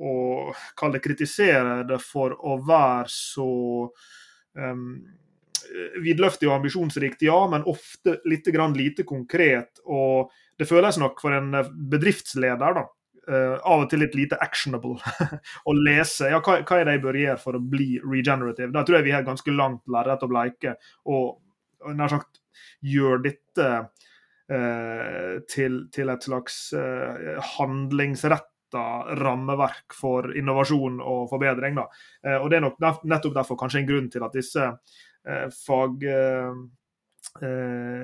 [0.00, 3.50] og kall det kritisere det for å være så
[4.56, 4.86] um,
[6.02, 9.82] vidløftig og ambisjonsrikt, ja, men ofte litt lite konkret.
[9.84, 11.52] Og det føles nok for en
[11.92, 12.84] bedriftsleder da,
[13.28, 14.98] uh, av og til litt lite actionable
[15.68, 16.30] å lese.
[16.32, 18.72] Ja, hva, hva, er det jeg bør gjøre for å bli regenerative?
[18.74, 20.76] Da tror jeg vi har ganske langt lerret å bleike.
[21.08, 21.36] Og,
[21.82, 22.40] og nær sagt
[22.82, 23.68] gjør dette
[24.52, 31.76] uh, til, til, et slags uh, handlingsrett rammeverk for innovasjon og forbedring.
[31.78, 31.88] Da.
[32.26, 36.06] Eh, og Det er nok nettopp derfor kanskje en grunn til at disse eh, fag
[36.08, 36.54] eh,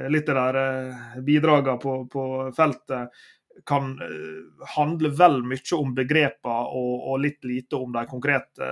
[0.09, 0.67] litterære
[1.27, 2.25] bidragene på, på,
[2.57, 3.11] feltet
[3.67, 3.91] kan
[4.77, 8.69] handle vel mye om begreper og, og litt lite om de konkrete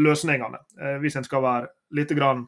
[0.00, 0.62] løsningene,
[1.02, 2.46] hvis en skal være litt grann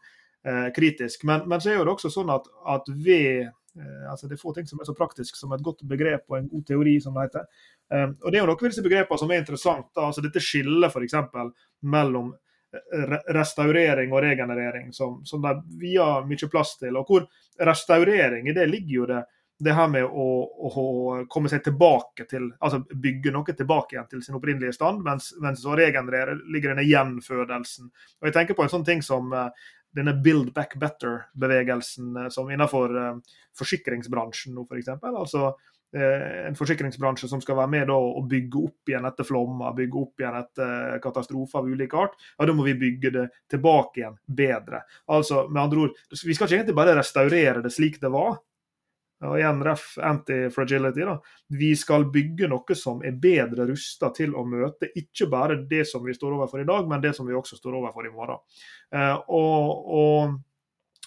[0.75, 1.27] kritisk.
[1.29, 3.51] Men, men, så er det også sånn at, at ved
[4.11, 6.51] altså Det er få ting som er så praktisk som et godt begrep og en
[6.51, 7.47] god teori, som det heter.
[7.93, 9.91] Um, og Det er jo noen av disse begrepene som er interessant.
[10.05, 11.17] Altså Dette skillet f.eks.
[11.95, 12.31] mellom
[12.75, 16.99] eh, restaurering og regenerering, som, som de vier mye plass til.
[17.01, 19.25] Og hvor restaurering, i det ligger jo det
[19.59, 20.27] det her med å,
[20.69, 20.83] å,
[21.31, 25.65] komme seg tilbake til Altså bygge noe tilbake igjen til sin opprinnelige stand, mens, mens
[25.67, 27.89] å regenerere ligger denne gjenfødelsen.
[28.21, 29.35] Og jeg tenker på en sånn ting som
[29.99, 34.95] denne Build Back Better-bevegelsen uh, som innenfor uh, forsikringsbransjen nå, f.eks.
[35.03, 35.51] For altså
[35.97, 40.21] Eh, en forsikringsbransje som skal være med å bygge opp igjen etter flommer, bygge opp
[40.21, 44.19] igjen etter eh, katastrofer av ulik art, ja, da må vi bygge det tilbake igjen
[44.27, 44.83] bedre.
[45.09, 48.37] Altså, med andre ord, Vi skal ikke egentlig bare restaurere det slik det var.
[49.27, 51.03] Og igjen ref anti-fragility.
[51.03, 51.17] da,
[51.49, 56.05] Vi skal bygge noe som er bedre rusta til å møte ikke bare det som
[56.05, 58.39] vi står overfor i dag, men det som vi også står overfor i morgen.
[58.95, 60.39] Eh, og, og,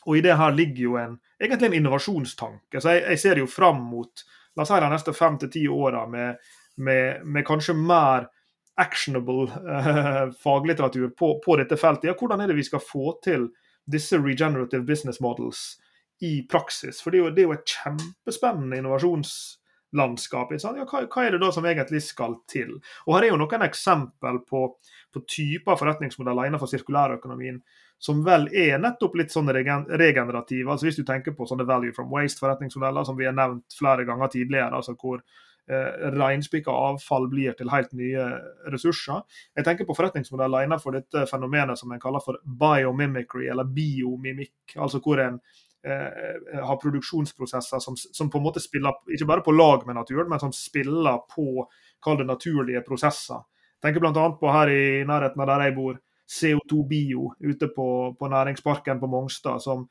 [0.04, 2.82] og, i det her ligger jo en, egentlig en innovasjonstanke.
[2.82, 5.64] Så jeg, jeg ser jo fram mot la oss si de neste fem til ti
[5.72, 6.36] åra med,
[6.76, 8.28] med, med, kanskje mer
[8.76, 12.10] actionable eh, faglitteratur på, på, dette feltet.
[12.12, 13.48] Ja, hvordan er det vi skal få til
[13.88, 15.80] disse regenerative business models
[16.22, 17.02] i praksis?
[17.02, 20.56] For det er jo, det er jo et kjempespennende innovasjonslandskap.
[20.58, 22.78] Ja, hva, hva, er det da som egentlig skal til?
[23.08, 24.66] Og Her er jo noen eksempel på,
[25.14, 27.62] på typer forretningsmodeller innenfor sirkulærøkonomien
[28.02, 30.66] som vel er nettopp litt sånn regenerative.
[30.72, 34.32] altså Hvis du tenker på sånne value from waste-forretningsmodeller som vi har nevnt flere ganger
[34.34, 38.26] tidligere, altså hvor eh, reinspikka avfall blir til helt nye
[38.74, 39.22] ressurser.
[39.54, 44.78] Jeg tenker på forretningsmodeller innenfor dette fenomenet som en kaller for biomimicry, eller biomimikk.
[44.78, 45.38] altså hvor en
[45.82, 50.40] har produksjonsprosesser som, som, på en måte spiller ikke bare på lag med naturen, men
[50.40, 51.66] som spiller på
[52.04, 53.42] kall det naturlige prosesser.
[53.82, 54.30] Tenker bl.a.
[54.38, 55.98] på her i nærheten av der jeg bor
[56.32, 59.88] CO2 Bio ute på, på næringsparken på Mongstad, som,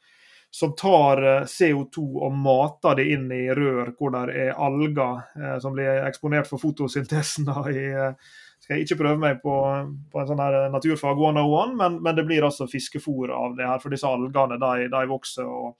[0.50, 5.58] som, tar eh, CO2 og mater det inn i rør hvor det er alger eh,
[5.62, 7.50] som blir eksponert for fotosyntesen.
[7.74, 8.38] I, eh,
[8.70, 9.54] skal ikke prøve meg på,
[10.12, 13.80] på en sånn her naturfag 101, men, men det blir altså fiskefôr av det her.
[13.82, 15.74] For disse algene de, de vokser og,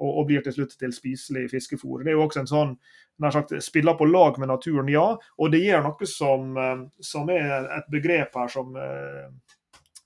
[0.00, 2.02] og, og, blir til slutt til spiselig fiskefôr.
[2.02, 2.74] Det er jo også en sånn
[3.22, 5.06] nær sagt, spiller på lag med naturen, ja.
[5.38, 6.58] Og det gjør noe som,
[6.98, 8.74] som er et begrep her som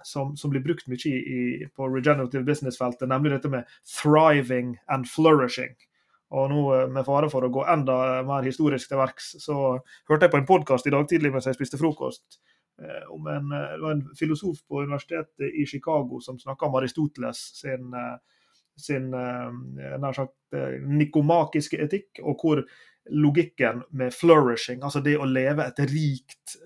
[0.07, 5.75] som, som blir brukt mye i, på regenerative business-feltet, nemlig dette med 'thriving and flourishing'.
[6.35, 9.77] Og nå eh, med fare for å gå enda mer historisk til verks, så
[10.09, 12.41] hørte jeg på en podkast i dag tidlig mens jeg spiste frokost
[12.83, 16.81] eh, om en, eh, det var en filosof på universitetet i Chicago som snakka om
[16.81, 17.95] Aristoteles sin,
[18.77, 22.65] sin nær sagt nikomakiske etikk, og hvor
[23.07, 26.57] logikken med 'flourishing', altså det å leve et rikt,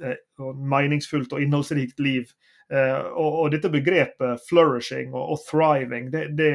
[0.56, 2.32] meningsfullt og innholdsrikt liv,
[2.70, 6.52] og, og, dette begrepet 'flourishing' og, og 'thriving' det, det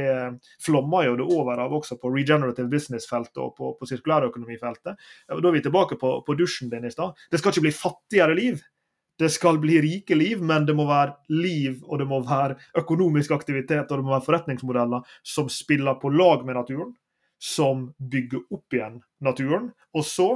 [0.63, 4.95] flommer jo det over av også på regenerative business-feltet og på, på sirkulærøkonomifeltet.
[5.27, 7.13] Da er vi tilbake på, på dusjen din i stad.
[7.31, 8.63] Det skal ikke bli fattigere liv.
[9.19, 13.31] Det skal bli rike liv, men det må være liv, og det må være økonomisk
[13.31, 16.91] aktivitet og det må være forretningsmodeller som spiller på lag med naturen,
[17.39, 19.69] som bygger opp igjen naturen.
[19.95, 20.29] Og så,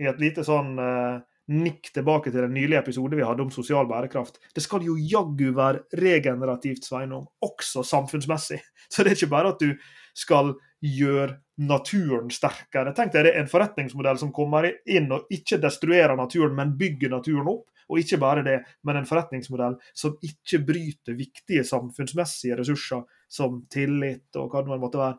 [0.00, 3.88] i et lite sånn uh, nikk tilbake til den nylige episode vi hadde om sosial
[3.90, 4.38] bærekraft.
[4.54, 8.60] Det skal jo jaggu være regenerativt, Sveinung, også samfunnsmessig.
[8.92, 9.74] Så det er ikke bare at du
[10.14, 12.94] skal gjøre naturen sterkere.
[12.96, 17.12] Tenk deg det er en forretningsmodell som kommer inn og ikke destruerer naturen, men bygger
[17.12, 17.68] naturen opp.
[17.92, 24.38] Og ikke bare det, men en forretningsmodell som ikke bryter viktige samfunnsmessige ressurser som tillit
[24.40, 25.18] og hva det måtte være,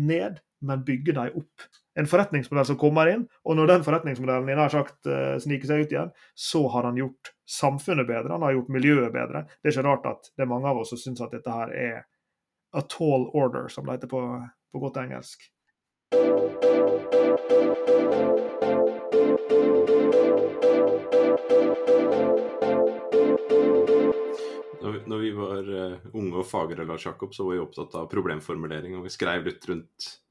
[0.00, 1.64] ned, men bygger dem opp
[2.00, 5.92] en forretningsmodell som kommer inn, og når den forretningsmodellen nær sagt uh, sniker seg ut
[5.92, 9.44] igjen, så har han gjort samfunnet bedre, han har gjort miljøet bedre.
[9.60, 11.74] Det er ikke rart at det er mange av oss som syns at dette her
[11.76, 11.98] er
[12.72, 14.22] a tall order, som det heter på,
[14.72, 15.50] på godt engelsk.
[25.10, 28.94] Når vi var uh, unge og fagre, Lars Jakob, så var vi opptatt av problemformulering.
[28.96, 30.29] Og vi skrev litt rundt Eh,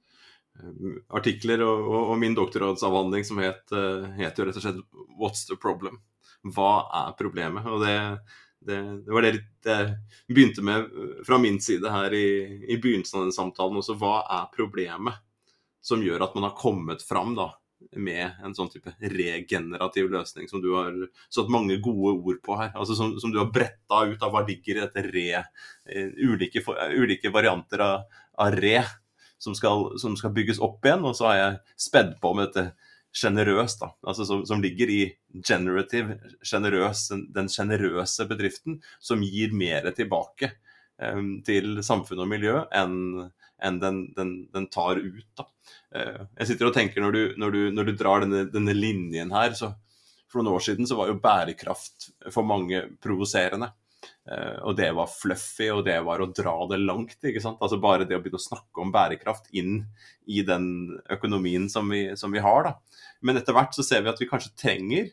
[1.15, 4.83] artikler og, og, og, min doktorgradsavhandling som het, uh, het, jo rett og slett
[5.19, 6.01] 'What's the problem?'
[6.43, 7.65] Hva er problemet?
[7.67, 7.95] Og det,
[8.63, 9.33] det, det var det
[9.65, 12.29] jeg begynte med eh, fra min side her i,
[12.63, 13.97] i begynnelsen av den samtalen også.
[13.99, 15.19] Hva er problemet
[15.83, 17.49] som gjør at man har kommet fram da,
[17.95, 20.95] med en sånn type regenerativ løsning som du har
[21.27, 22.71] satt mange gode ord på her.
[22.75, 25.43] altså Som, som du har bretta ut av hva ligger i dette re,
[26.23, 26.63] ulike,
[26.95, 28.07] ulike varianter av,
[28.39, 28.77] av re
[29.39, 31.05] som skal, som skal, bygges opp igjen.
[31.07, 35.01] Og så har jeg spedd på med dette sjenerøst, altså som, som, ligger i
[35.41, 40.51] generative, generøs, den sjenerøse bedriften som gir mer tilbake
[41.01, 45.25] um, til samfunn og miljø enn enn den, den, den, tar ut.
[45.35, 45.43] Da.
[45.91, 49.33] Uh, jeg sitter og tenker når du, når du, når du drar denne, denne, linjen
[49.35, 49.73] her, så
[50.29, 53.73] for noen år siden så var jo bærekraft for mange provoserende.
[54.29, 57.17] Eh, og det var fluffy, og det var å dra det langt.
[57.23, 57.61] ikke sant?
[57.63, 59.83] Altså Bare det å begynne å snakke om bærekraft inn
[60.29, 62.63] i den økonomien som vi, som vi har.
[62.67, 63.01] da.
[63.21, 65.11] Men etter hvert så ser vi at vi kanskje trenger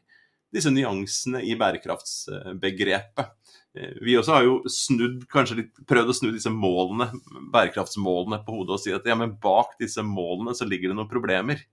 [0.55, 3.33] disse nyansene i bærekraftsbegrepet.
[3.77, 7.11] Eh, vi også har jo snudd, kanskje litt, prøvd å snu disse målene,
[7.53, 11.13] bærekraftsmålene på hodet og si at ja, men bak disse målene så ligger det noen
[11.13, 11.65] problemer.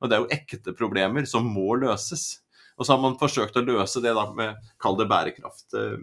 [0.00, 2.40] Og det er jo ekte problemer som må løses.
[2.80, 5.66] Og så har man forsøkt å løse det da med, kall det bærekraft.
[5.76, 5.98] Eh,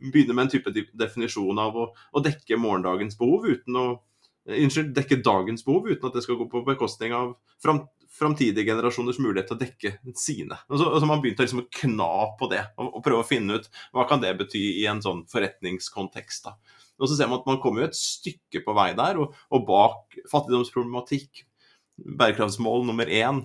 [0.00, 3.86] begynne med en type definisjon av å, å dekke morgendagens behov uten å
[4.48, 7.84] eh, Unnskyld, dekke dagens behov uten at det skal gå på bekostning av fram,
[8.16, 10.56] framtidige generasjoners mulighet til å dekke sine.
[10.72, 13.28] Og så, og så man begynte liksom å kna på det og, og, prøve å
[13.28, 16.48] finne ut hva kan det bety i en sånn forretningskontekst.
[16.48, 16.56] da.
[16.96, 19.64] Og så ser man at man kommer jo et stykke på vei der, og, og
[19.68, 21.44] bak fattigdomsproblematikk,
[22.18, 23.42] bærekraftsmål nummer én.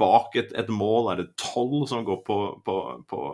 [0.00, 2.76] Bak et, et, mål er det tolv som går på, på,
[3.10, 3.24] på,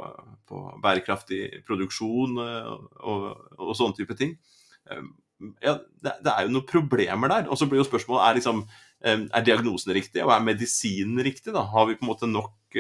[0.49, 3.29] på bærekraftig produksjon og, og,
[3.59, 4.37] og, sånne type ting.
[5.65, 7.49] Ja, det, det, er jo noen problemer der.
[7.49, 8.65] Og så blir jo spørsmålet er, liksom,
[9.05, 11.53] er diagnosen riktig, og er medisinen riktig?
[11.57, 11.67] da?
[11.75, 12.79] Har vi på en måte nok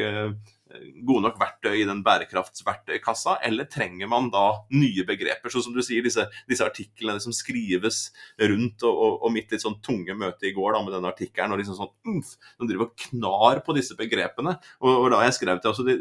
[1.07, 4.45] gode nok verktøy i den bærekraftsverktøykassa, eller trenger man da
[4.75, 5.53] nye begreper?
[5.53, 8.09] Sånn som du sier, disse, disse artiklene som skrives
[8.41, 11.55] rundt, og, og, og, mitt litt sånn tunge møte i går da, med denne artikkelen,
[11.55, 14.57] og liksom sånn umf, De driver og knar på disse begrepene.
[14.83, 16.01] Og, og da jeg skrev til også, det,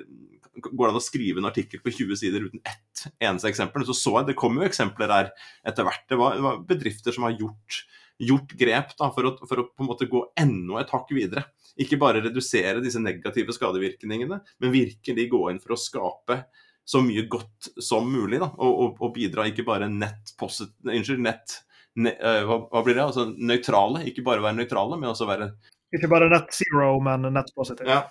[0.54, 3.82] Går det an å skrive en artikkel på 20 sider uten ett eneste eksempel?
[3.88, 5.32] Så så jeg, Det kom jo eksempler der
[5.66, 6.04] etter hvert.
[6.06, 7.80] Det var, det var bedrifter som har gjort
[8.28, 11.46] gjort grep da, for, å, for å på en måte gå enda et hakk videre.
[11.80, 16.44] Ikke bare redusere disse negative skadevirkningene, men virkelig gå inn for å skape
[16.86, 18.42] så mye godt som mulig.
[18.44, 21.60] Da, og, og, og bidra ikke bare nett, posit, unnskyld, nett
[22.00, 22.16] ne,
[22.48, 23.06] hva, hva, blir det?
[23.06, 24.04] Altså nøytrale.
[24.10, 25.54] Ikke bare være nøytrale, men også være
[25.94, 27.90] Ikke bare nett zero, men nett positive.
[27.90, 28.08] Ja.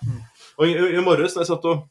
[0.57, 1.87] Og Og i, i morges da jeg satt og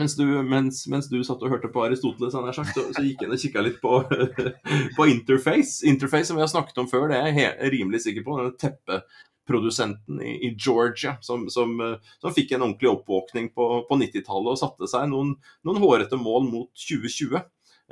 [0.00, 3.28] mens du, mens, mens du, satt og hørte på Aristoteles, sagt, så, så, gikk jeg
[3.28, 4.00] inn og kikka litt på,
[4.96, 5.80] på, Interface.
[5.88, 8.38] Interface som vi har snakket om før, det er jeg rimelig sikker på.
[8.40, 11.76] Denne teppeprodusenten i, i Georgia som, som,
[12.18, 15.36] som, fikk en ordentlig oppvåkning på, på 90-tallet og satte seg noen,
[15.66, 17.40] noen hårete mål mot 2020.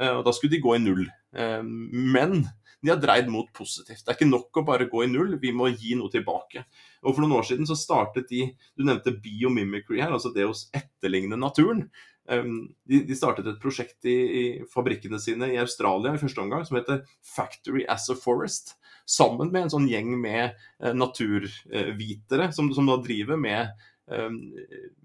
[0.01, 1.05] Eh, og Da skulle de gå i null.
[1.37, 2.41] Eh, men
[2.81, 4.05] de har dreid mot positivt.
[4.05, 6.65] Det er ikke nok å bare gå i null, vi må gi noe tilbake.
[7.05, 10.55] Og For noen år siden så startet de Du nevnte biomimicry her, altså det å
[10.77, 11.87] etterligne naturen.
[12.29, 16.67] Um, de, de, startet et prosjekt i, i, fabrikkene sine i Australia i første omgang
[16.69, 18.75] som heter Factory as a Forest.
[19.09, 20.53] Sammen med en sånn gjeng med
[20.85, 23.73] uh, naturvitere som, som da driver med
[24.13, 24.43] um,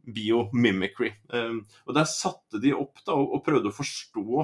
[0.03, 1.13] biomimicry.
[1.31, 4.43] Um, og Der satte de opp da, og, og prøvde å forstå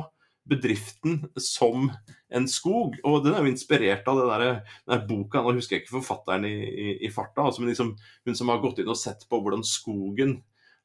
[0.50, 1.89] bedriften som
[2.34, 2.97] en skog.
[3.04, 4.45] Og den er jo inspirert av den der,
[4.84, 7.95] den der boka, nå husker jeg ikke forfatteren i, i, i farta, altså, men liksom,
[8.28, 10.39] hun som har gått inn og sett på hvordan skogen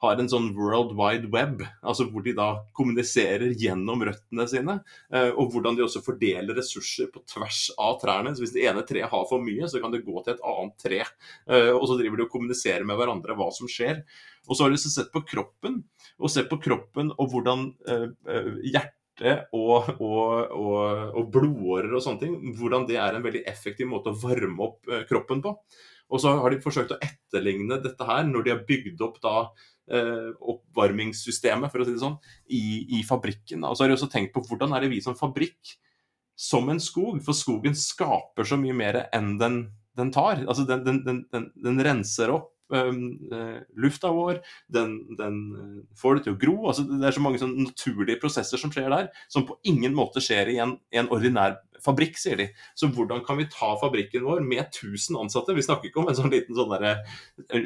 [0.04, 4.78] har en sånn world wide web, altså hvor de da kommuniserer gjennom røttene sine.
[5.12, 8.34] Eh, og hvordan de også fordeler ressurser på tvers av trærne.
[8.34, 10.76] Så Hvis det ene treet har for mye, så kan det gå til et annet
[10.82, 11.00] tre.
[11.48, 14.02] Eh, og så driver de og kommuniserer med hverandre hva som skjer.
[14.48, 15.80] Og så har de sett på kroppen,
[16.20, 22.02] og sett på kroppen og hvordan eh, hjertet hjerte og, og, og, og, blodårer og
[22.02, 25.54] sånne ting, hvordan det er en veldig effektiv måte å varme opp eh, kroppen på.
[26.10, 29.36] Og så har de forsøkt å etterligne dette her når de har bygd opp da
[29.90, 32.18] eh, oppvarmingssystemet for å si det sånn,
[32.50, 33.64] i, i fabrikken.
[33.64, 35.76] Og så har de også tenkt på hvordan er det vi som fabrikk,
[36.34, 39.60] som en skog, for skogen skaper så mye mer enn den,
[39.96, 40.42] den tar.
[40.44, 42.50] Altså den, den, den, renser opp
[43.76, 44.40] lufta vår,
[44.72, 46.56] den, den, eh, får det til å gro.
[46.70, 50.22] Altså, det er så mange sånn naturlige prosesser som skjer der, som på ingen måte
[50.24, 52.48] skjer i en, en ordinær fabrikk, sier de.
[52.78, 55.56] Så hvordan kan vi ta fabrikken vår med 1000 ansatte?
[55.56, 57.02] Vi snakker ikke om en sånn liten sånn der,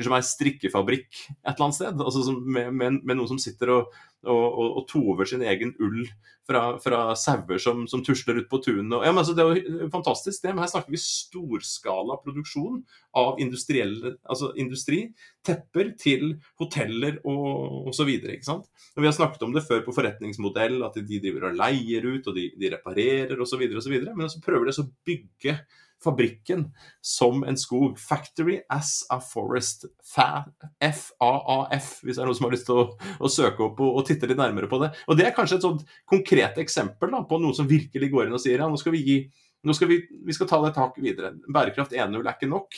[0.02, 2.02] som er strikkefabrikk et eller annet sted.
[2.02, 3.94] altså med, med, med noen som sitter og,
[4.26, 6.02] og, og, og tover sin egen ull
[6.48, 8.96] fra, fra sauer som, som, tusler ut på tunet.
[9.04, 10.54] Ja, altså, det er jo fantastisk, det.
[10.54, 12.80] Men her snakker vi storskala produksjon
[13.18, 15.00] av altså industri.
[15.46, 18.08] Tepper til hoteller og osv.
[18.08, 22.38] Vi har snakket om det før på forretningsmodell, at de driver og leier ut, og
[22.38, 23.68] de, de reparerer osv.
[23.68, 25.60] Men så prøver de å bygge
[26.04, 26.68] fabrikken
[27.04, 27.98] som en skog.
[27.98, 29.88] Factory as a forest.
[30.14, 32.86] FAAF, hvis det er noen som har lyst til å,
[33.18, 34.92] å søke opp og, og, titte litt nærmere på det.
[35.08, 38.38] Og Det er kanskje et sånt konkret eksempel da, på noe som virkelig går inn
[38.38, 39.20] og sier ja, nå skal vi gi
[39.66, 41.32] nå skal vi, vi skal ta det taket videre.
[41.50, 42.76] Bærekraft 1.0 er ikke nok.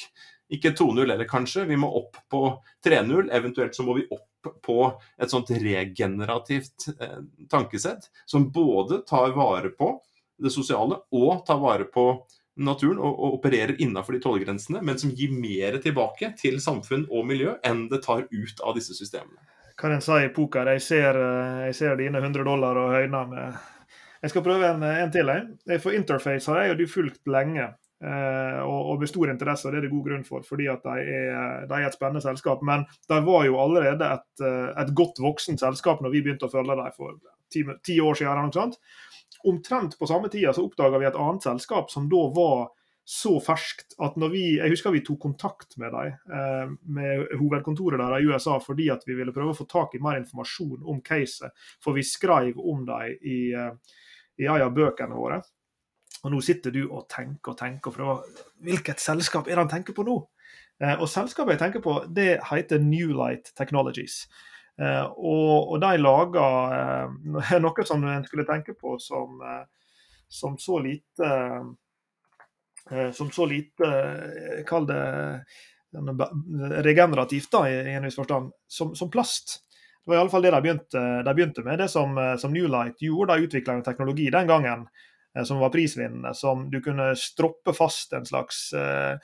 [0.50, 1.66] Ikke 2.0 heller, kanskje.
[1.68, 2.40] Vi må opp på
[2.86, 3.28] 3.0.
[3.36, 4.78] Eventuelt så må vi opp på
[5.20, 7.18] et sånt regenerativt eh,
[7.52, 9.92] tankesett som både tar vare på
[10.40, 12.06] det sosiale og tar vare på
[12.60, 17.26] naturen og, og opererer innafor de tålegrensene, men som gir mer tilbake til samfunn og
[17.28, 19.40] miljø enn det tar ut av disse systemene.
[19.80, 23.28] Hva en sa i poker, jeg ser, eh, jeg ser dine 100 dollar og høyner
[23.30, 23.60] med
[24.20, 25.30] Jeg skal prøve en, en til.
[25.32, 25.78] Jeg.
[25.80, 27.70] For Interface har jeg og du fulgt lenge.
[28.04, 31.02] Eh, og, med stor interesse, og det er det god grunn for, fordi at de
[31.04, 32.60] er, de er et spennende selskap.
[32.64, 36.52] Men de var jo allerede et, eh, et godt voksent selskap når vi begynte å
[36.52, 37.16] følge dem for
[37.52, 38.32] ti, ti år siden.
[38.34, 38.76] Eller noe sånt
[39.48, 42.68] omtrent på samme tida så oppdaga vi et annet selskap som da var
[43.10, 47.98] så ferskt at når vi Jeg husker vi tok kontakt med dem, eh, med hovedkontoret
[47.98, 51.00] der i USA, fordi at vi ville prøve å få tak i mer informasjon om
[51.02, 51.50] caset.
[51.82, 53.72] For vi skrev om dem i, eh,
[54.38, 55.42] i en av bøkene våre.
[56.22, 58.24] Og nå sitter du og tenker og tenker, for
[58.62, 60.28] hvilket selskap er det han tenker på nå?
[60.80, 64.26] Eh, og selskapet jeg tenker på, det heter Newlight Technologies.
[64.80, 69.64] Eh, og, og, de laga eh, noe som en skulle tenke på som, eh,
[70.28, 71.30] som så lite
[73.14, 73.88] Som så lite
[74.66, 75.02] Kall det
[76.82, 79.60] regenerativt, da, i en viss forstand, som, som plast.
[79.68, 81.78] Det var i alle fall det de begynte, de begynte med.
[81.82, 84.86] Det som, som Newlight gjorde, de utvikla en teknologi den gangen
[85.44, 89.18] som var prisvinnende, som du kunne stroppe fast en slags eh,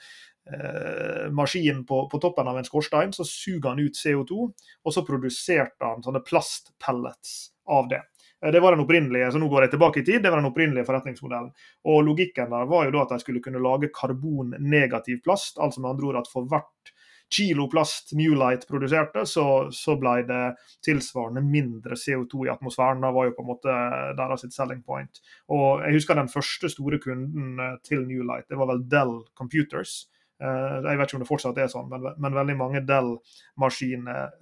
[1.31, 3.13] maskin på, på, toppen av en skorstein.
[3.13, 4.47] Så suger han ut CO2,
[4.83, 8.01] og så produserte han sånne plastpellets av det.
[8.45, 10.51] Eh, det var den opprinnelige så nå går jeg tilbake i tid, det var den
[10.51, 11.51] opprinnelige forretningsmodellen.
[11.89, 15.57] Og Logikken der var jo da at de skulle kunne lage karbonnegativ plast.
[15.59, 16.93] altså med andre ord at For hvert
[17.29, 20.43] kilo plast Newlight produserte, så, så ble det
[20.85, 23.01] tilsvarende mindre CO2 i atmosfæren.
[23.03, 23.79] Det var jo på en måte
[24.15, 25.19] deres selling point.
[25.49, 30.05] Og Jeg husker den første store kunden eh, til Newlight, det var vel Dell Computers.
[30.37, 34.33] Eh, jeg vet ikke om det fortsatt er sånn, men, men veldig mange Dell-maskiner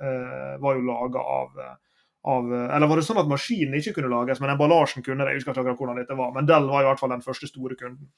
[0.61, 1.65] var jo laga av
[2.25, 5.35] av Eller var det sånn at maskinen ikke kunne lages, men emballasjen kunne det?
[5.35, 7.77] Jeg husker ikke hvordan dette var, men Dell var i hvert fall den første store
[7.77, 8.09] kunden.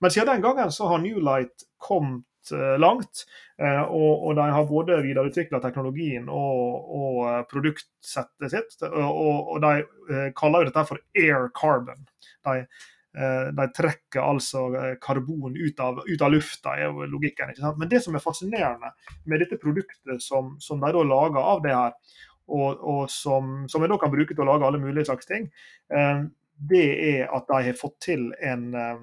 [0.00, 3.24] Men siden den gangen så har Newlight kommet eh, langt,
[3.58, 8.78] eh, og, de har både videreutvikla teknologien og, og, eh, produktsettet sitt.
[8.86, 12.06] Og de kaller jo dette for air carbon.
[12.46, 12.60] De,
[13.16, 14.66] de trekker altså
[15.00, 17.48] karbon ut av, ut av, lufta, er jo logikken.
[17.48, 17.78] ikke sant?
[17.80, 18.90] Men det som er fascinerende
[19.24, 21.94] med dette produktet som, som de da lager av det her,
[22.46, 25.48] og, og som, som, vi da kan bruke til å lage alle mulige slags ting,
[25.90, 29.02] eh, det er at de har fått til en, eh,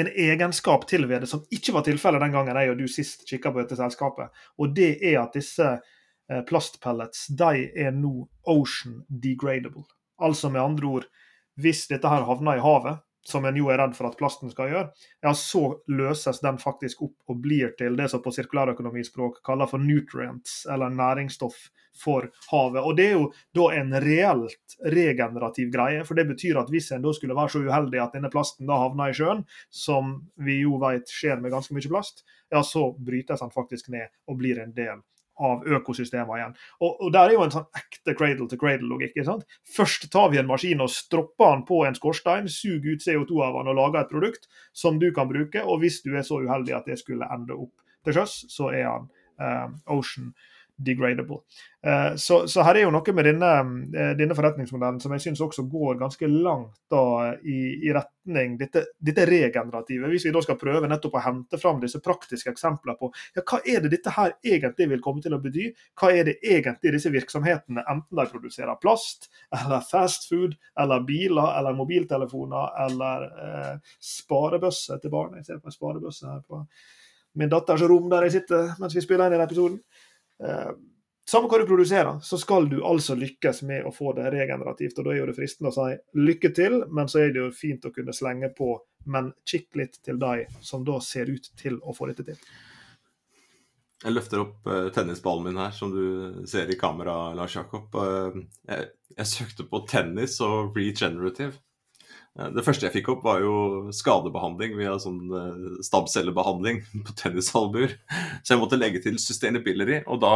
[0.00, 3.24] en egenskap til ved det som ikke var tilfellet den gangen jeg og du sist
[3.28, 4.34] kikka på dette selskapet.
[4.58, 8.14] Og det er at disse eh, plastpellets de er nå
[8.50, 9.86] ocean degradable.
[10.20, 11.06] Altså med andre ord,
[11.60, 14.70] hvis dette her havner i havet, som en jo er redd for at plasten skal
[14.70, 14.86] gjøre,
[15.24, 15.62] ja, så
[15.92, 20.92] løses den faktisk opp og blir til det som på sirkulærøkonomispråk kaller for nutrients, eller
[20.94, 21.68] næringsstoff
[22.00, 22.82] for havet.
[22.82, 26.04] Og Det er jo da en reelt regenerativ greie.
[26.04, 28.78] for Det betyr at hvis en da skulle være så uheldig at denne plasten da
[28.78, 33.40] havner i sjøen, som vi jo vet skjer med ganske mye plast, ja, så brytes
[33.40, 35.02] den faktisk ned og blir en del
[35.40, 36.56] av økosystemet igjen.
[36.80, 39.16] Og, og Der er jo en sånn ekte cradle to cradle-logikk.
[39.76, 43.60] Først tar vi en maskin og stropper den på en skorstein, suger ut CO2 av
[43.60, 45.64] den og lager et produkt som du kan bruke.
[45.64, 47.74] Og hvis du er så uheldig at det skulle ende opp
[48.04, 49.10] til sjøs, så er han
[49.40, 50.32] um, ocean
[50.84, 51.40] degradable.
[51.86, 53.50] Eh, så, så, her er jo noe med denne,
[53.96, 58.84] eh, denne forretningsmodellen som jeg syns også går ganske langt da, i, i, retning dette,
[59.00, 60.10] dette, regenerative.
[60.12, 63.62] Hvis vi da skal prøve nettopp å hente fram disse praktiske eksempler på ja, hva
[63.64, 65.70] er det dette her egentlig vil komme til å bety?
[66.00, 71.56] Hva er det egentlig disse virksomhetene, enten de produserer plast, eller fast food, eller biler,
[71.58, 73.74] eller mobiltelefoner, eller eh,
[74.12, 75.36] sparebøsser til barn.
[75.40, 76.64] Jeg ser på en sparebøsse her på
[77.38, 79.78] min datters rom der jeg sitter mens vi spiller inn denne episoden.
[80.40, 80.70] Eh,
[81.30, 84.98] samme hva du produserer, så skal du altså lykkes med å få det regenerativt.
[84.98, 87.52] og Da er jo det fristende å si lykke til, men så er det jo
[87.54, 88.72] fint å kunne slenge på.
[89.06, 92.50] Men kikk litt til de som da ser ut til å få dette til.
[94.00, 97.92] Jeg løfter opp uh, tennisballen min her, som du ser i kamera, Lars Jakob.
[97.92, 101.52] Uh, jeg, jeg, søkte på tennis og regenerative.
[102.40, 107.96] Eh, det første jeg fikk opp, var jo skadebehandling via sånn eh, stabcellebehandling på tennisalbuer.
[108.42, 110.34] Så jeg måtte legge til sustainability, og da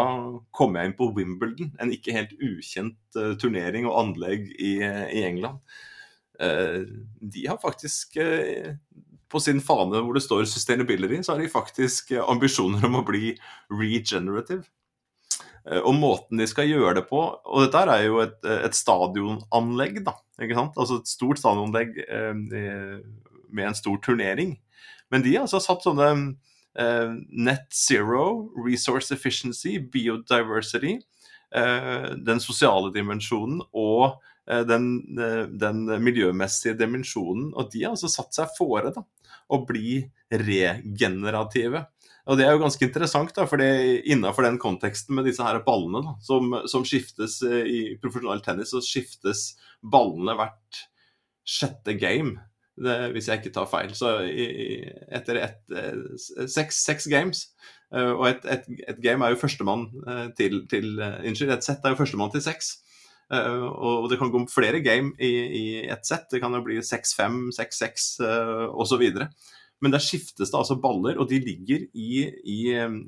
[0.57, 1.73] kom jeg inn på Wimbledon.
[1.83, 5.61] En ikke helt ukjent uh, turnering og anlegg i, i England.
[6.35, 8.17] De har faktisk
[9.31, 13.37] på sin fane hvor det står 'sustainability', så har de faktisk ambisjoner om å bli
[13.71, 14.67] regenerative.
[15.71, 20.03] Eh, og måten de skal gjøre det på Og dette er jo et, et stadionanlegg,
[20.07, 20.17] da.
[20.41, 20.77] ikke sant?
[20.81, 23.01] Altså et stort stadionanlegg eh,
[23.55, 24.59] med en stor turnering.
[25.13, 26.11] Men de har altså satt sånne
[26.81, 30.99] eh, net zero, resource efficiency, biodiversity,
[31.55, 34.19] eh, den sosiale dimensjonen og
[34.51, 34.89] eh, den,
[35.19, 37.53] eh, den, miljømessige dimensjonen.
[37.55, 39.05] Og de har altså satt seg fore da,
[39.49, 40.01] å bli
[40.33, 41.87] regenerative.
[42.25, 46.01] Og det er jo ganske interessant, da, for innenfor den konteksten med disse her ballene
[46.07, 49.51] da, som, som, skiftes eh, i profesjonell tennis, så skiftes
[49.81, 50.85] ballene hvert
[51.45, 52.39] sjette game.
[52.75, 53.93] Det, hvis jeg ikke tar feil.
[53.95, 54.47] Så i,
[55.15, 57.45] etter et, eh, seks, seks games
[57.95, 59.85] eh, Og et, et, et, game er jo førstemann
[60.35, 62.79] til, til Unnskyld, et sett er jo førstemann til seks.
[63.35, 66.27] Og det kan gå flere game i, i ett sett.
[66.31, 68.11] Det kan jo bli 6-5, 6-6
[68.75, 69.07] osv.
[69.83, 72.99] Men der skiftes det altså baller, og de ligger i, i eh,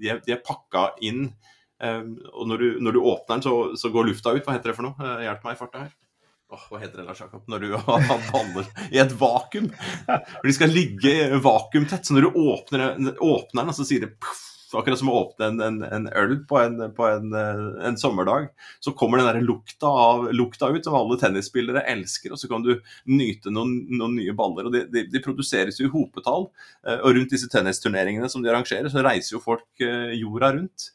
[0.00, 1.28] de, er, de er pakka inn
[1.82, 4.44] eh, Og når du, når du åpner den, så, så, går lufta ut.
[4.44, 4.96] Hva heter det for noe?
[5.00, 5.94] Eh, hjelp meg i farta her.
[6.46, 9.70] Åh, hva heter det, Lars Jakob, når du har baller i et vakuum?
[10.44, 12.06] De skal ligge vakuumtett.
[12.06, 15.50] Så når du åpner, åpner den, så sier det puff, Så akkurat som å åpne
[15.50, 18.48] en, en, en øl på, en, på en, sommerdag,
[18.82, 22.64] så kommer den der lukta, av, lukta ut som alle tennisspillere elsker, og så kan
[22.66, 22.72] du
[23.10, 24.68] nyte noen, noen nye baller.
[24.68, 26.48] og de, de, de, produseres jo i hopetall.
[26.96, 29.86] Og rundt disse tennisturneringene som de arrangerer, så reiser jo folk
[30.18, 30.90] jorda rundt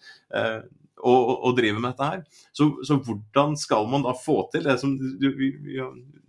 [1.01, 2.24] og, og, driver med dette her.
[2.53, 5.51] Så, så, hvordan skal man da få til det som du, vi,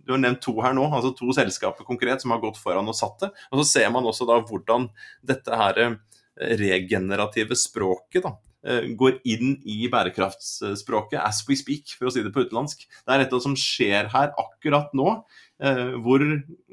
[0.03, 2.97] du har nevnt to her nå, altså to selskaper konkret som har gått foran og
[2.97, 3.31] satt det.
[3.51, 4.89] Og så ser man også da hvordan
[5.25, 5.99] dette her eh,
[6.39, 8.33] regenerative språket da,
[8.65, 12.85] eh, går inn i bærekraftsspråket as we speak, for å si det på utenlandsk.
[12.87, 15.23] Det er dette som skjer her akkurat nå.
[15.63, 16.19] Eh, hvor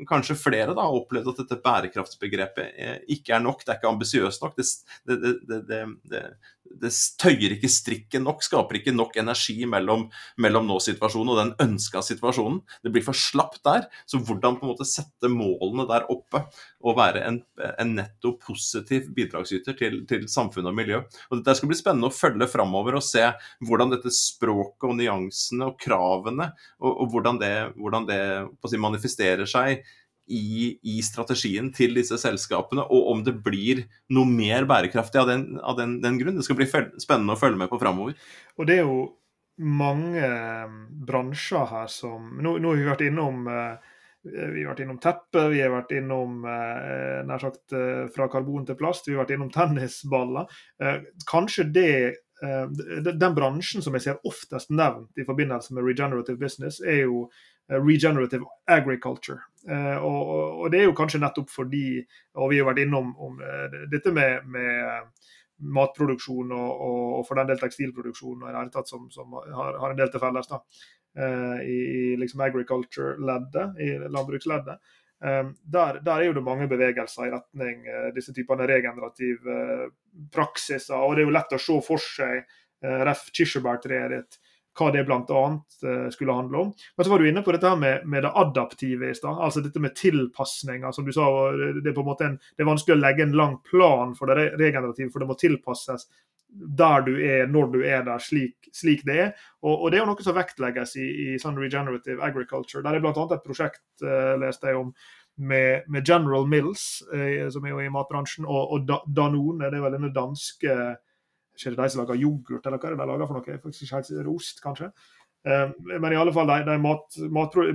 [0.08, 4.42] kanskje flere da har opplevd at dette bærekraftsbegrepet ikke er nok, det er ikke ambisiøst
[4.42, 4.56] nok.
[4.56, 6.24] Det, det, det,
[6.70, 6.90] det
[7.20, 10.06] tøyer ikke strikken nok, skaper ikke nok energi mellom,
[10.40, 12.60] mellom nå-situasjonen og den ønska situasjonen.
[12.84, 13.88] Det blir for slapt der.
[14.06, 16.44] Så hvordan på en måte sette målene der oppe
[16.80, 17.40] og være en,
[17.74, 21.02] en netto positiv bidragsyter til, til samfunn og miljø.
[21.30, 23.26] Og Dette skal bli spennende å følge framover og se
[23.66, 28.20] hvordan dette språket og nyansene og kravene og, og hvordan det, hvordan det
[28.70, 29.82] si, manifesterer seg
[30.30, 35.46] i, i, strategien til disse selskapene, og om det blir noe mer bærekraftig av den,
[35.58, 36.38] av den, den grunn.
[36.38, 38.14] Det skal bli spennende å følge med på framover.
[38.58, 39.00] Og det er jo
[39.60, 40.68] mange eh,
[41.06, 45.46] bransjer her som Nå, nå har vi vært innom eh, vi har vært innom teppe,
[45.48, 47.72] vi har vært innom eh, nær sagt
[48.12, 50.44] fra karbon til plast, vi har vært innom tennisballer.
[51.24, 51.92] Kanskje det
[52.40, 57.24] Den bransjen som jeg ser oftest nevnt i forbindelse med regenerative business, er jo
[57.70, 59.38] regenerative agriculture.
[59.68, 62.00] Uh, og, og, det er jo kanskje nettopp fordi,
[62.40, 65.10] og vi har vært innom om, uh, dette med, med
[65.76, 69.92] matproduksjon og, og, for den del tekstilproduksjon og i det tatt som, som har, har,
[69.92, 70.62] en del til felles da,
[71.60, 74.78] i, i liksom agriculture-leddet, i landbruksleddet.
[75.20, 77.82] Der, der, er jo det mange bevegelser i retning
[78.14, 79.90] disse typene regenerative
[80.32, 80.96] praksiser.
[80.96, 82.46] og Det er jo lett å se for seg
[83.10, 83.26] ref.
[83.36, 84.40] kirsebærtreet ditt
[84.78, 85.42] hva det bl.a.
[85.84, 86.72] Eh, skulle handle om.
[86.96, 89.38] Men så var du inne på dette her med, med det adaptive i stad.
[89.42, 90.92] Altså dette med tilpasninger.
[90.92, 93.38] Som du sa, det er på en måte en, det er vanskelig å legge en
[93.38, 96.08] lang plan for det regenerative, for det må tilpasses
[96.50, 99.30] der du er, når du er der, slik, slik det er.
[99.62, 102.82] Og, og, det er jo noe som vektlegges i, i sånn regenerative agriculture.
[102.82, 103.26] Der er bl.a.
[103.30, 104.90] et prosjekt uh, leste jeg om
[105.40, 109.86] med, med General Mills, uh, som er jo i matbransjen, og, og Danone, det er
[109.86, 110.74] vel denne danske
[111.60, 113.58] ikke det de som lager yoghurt, eller hva er det de lager for noe?
[113.64, 114.90] Faktisk ikke helt Ost, kanskje.
[115.46, 115.68] Eh,
[116.00, 117.20] men i alle fall, de, de er mat,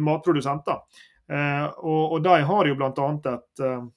[0.06, 0.82] matprodusenter.
[1.26, 3.08] Eh, og, og, de har jo bl.a.
[3.32, 3.88] et, eh,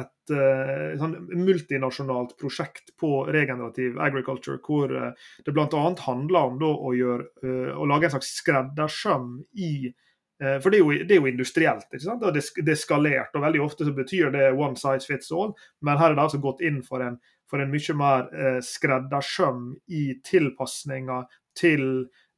[0.00, 5.84] et, et sånn multinasjonalt prosjekt på regenerativ agriculture, hvor det bl.a.
[6.04, 9.72] handler om da, å, gjøre, å lage en slags skreddersøm i
[10.38, 12.22] for det er, jo, det er jo, industrielt ikke sant?
[12.22, 13.32] og det, er skalert.
[13.34, 15.50] og Veldig ofte så betyr det one size fits all,
[15.82, 17.16] men her er det altså gått inn for en
[17.50, 21.28] for en mye mer eh, skreddersøm i tilpasninger
[21.58, 21.84] til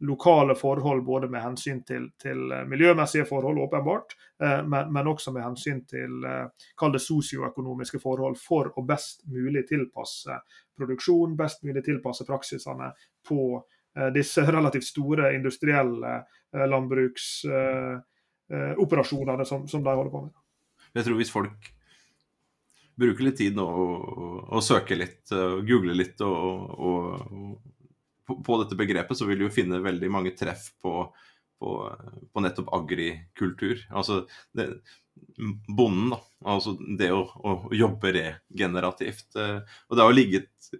[0.06, 5.34] lokale forhold, både med hensyn til, til eh, miljømessige forhold, åpenbart, eh, men, men, også
[5.34, 6.24] med hensyn til
[6.78, 10.38] kall det sosioøkonomiske forhold, for å best mulig tilpasse
[10.78, 12.94] produksjon, best mulig tilpasse praksisene
[13.26, 13.60] på
[14.14, 16.20] disse relativt store industrielle
[16.52, 20.32] landbruksoperasjonene som, som de holder på med.
[20.96, 21.60] Jeg tror hvis folk
[23.00, 27.02] bruker litt tid nå og, og søker litt, og googler litt og, og,
[28.26, 30.92] på, på, dette begrepet, så vil du jo finne veldig mange treff på,
[31.60, 31.68] på,
[32.30, 33.76] på nettopp agrikultur.
[33.88, 34.14] Altså
[34.56, 34.64] det,
[35.68, 36.20] bonden, da.
[36.54, 39.28] Altså det å, å, jobbe regenerativt.
[39.36, 40.70] Eh, og det har ligget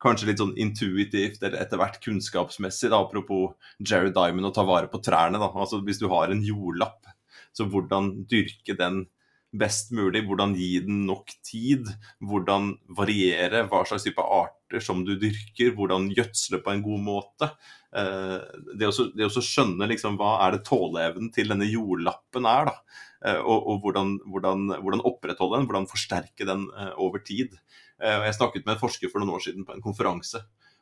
[0.00, 4.90] kanskje litt sånn intuitivt eller etter hvert kunnskapsmessig, da, apropos Jerry Diamond å ta vare
[4.90, 5.40] på trærne.
[5.40, 7.10] da, altså Hvis du har en jordlapp,
[7.52, 9.04] så hvordan dyrke den
[9.50, 11.88] best mulig, hvordan gi den nok tid,
[12.22, 17.50] hvordan variere hva slags type arter som du dyrker, hvordan gjødsle på en god måte.
[17.90, 18.36] Eh,
[18.78, 23.00] det å skjønne liksom, hva er det tåleevnen til denne jordlappen er, da.
[23.26, 27.58] Eh, og, og hvordan, hvordan, hvordan, opprettholde den, hvordan forsterke den eh, over tid.
[28.00, 30.40] Jeg snakket med en forsker for noen år siden på en konferanse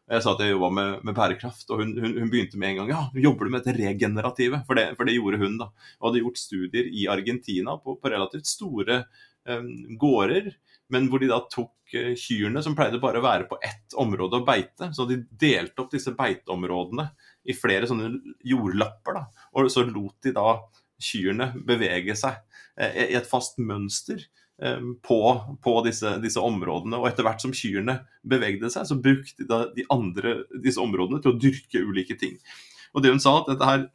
[0.08, 2.78] jeg sa at jeg jobba med, med, bærekraft, og hun, hun, hun, begynte med en
[2.80, 4.62] gang ja, jobber du med dette regenerative?
[4.68, 5.58] For det, for det gjorde hun.
[5.60, 5.68] da.
[6.00, 9.02] Og hadde gjort studier i Argentina på, på relativt store
[9.48, 9.68] um,
[10.00, 10.48] gårder,
[10.94, 14.40] men hvor de da tok uh, kyrne som pleide bare å være på ett område
[14.40, 14.90] og beite.
[14.96, 17.10] Så de delte opp disse beiteområdene
[17.44, 18.14] i flere sånne
[18.48, 19.20] jordlapper.
[19.20, 20.54] da, Og så lot de da
[20.98, 22.40] kyrne bevege seg
[22.80, 24.47] i et fast mønster Eh,
[25.06, 25.18] på,
[25.62, 26.98] på disse, disse, områdene.
[26.98, 31.34] Og etter hvert som kyrne bevegde seg, så brukte de de andre disse områdene til
[31.34, 32.34] å dyrke ulike ting.
[32.94, 33.86] Og det hun sa, at dette her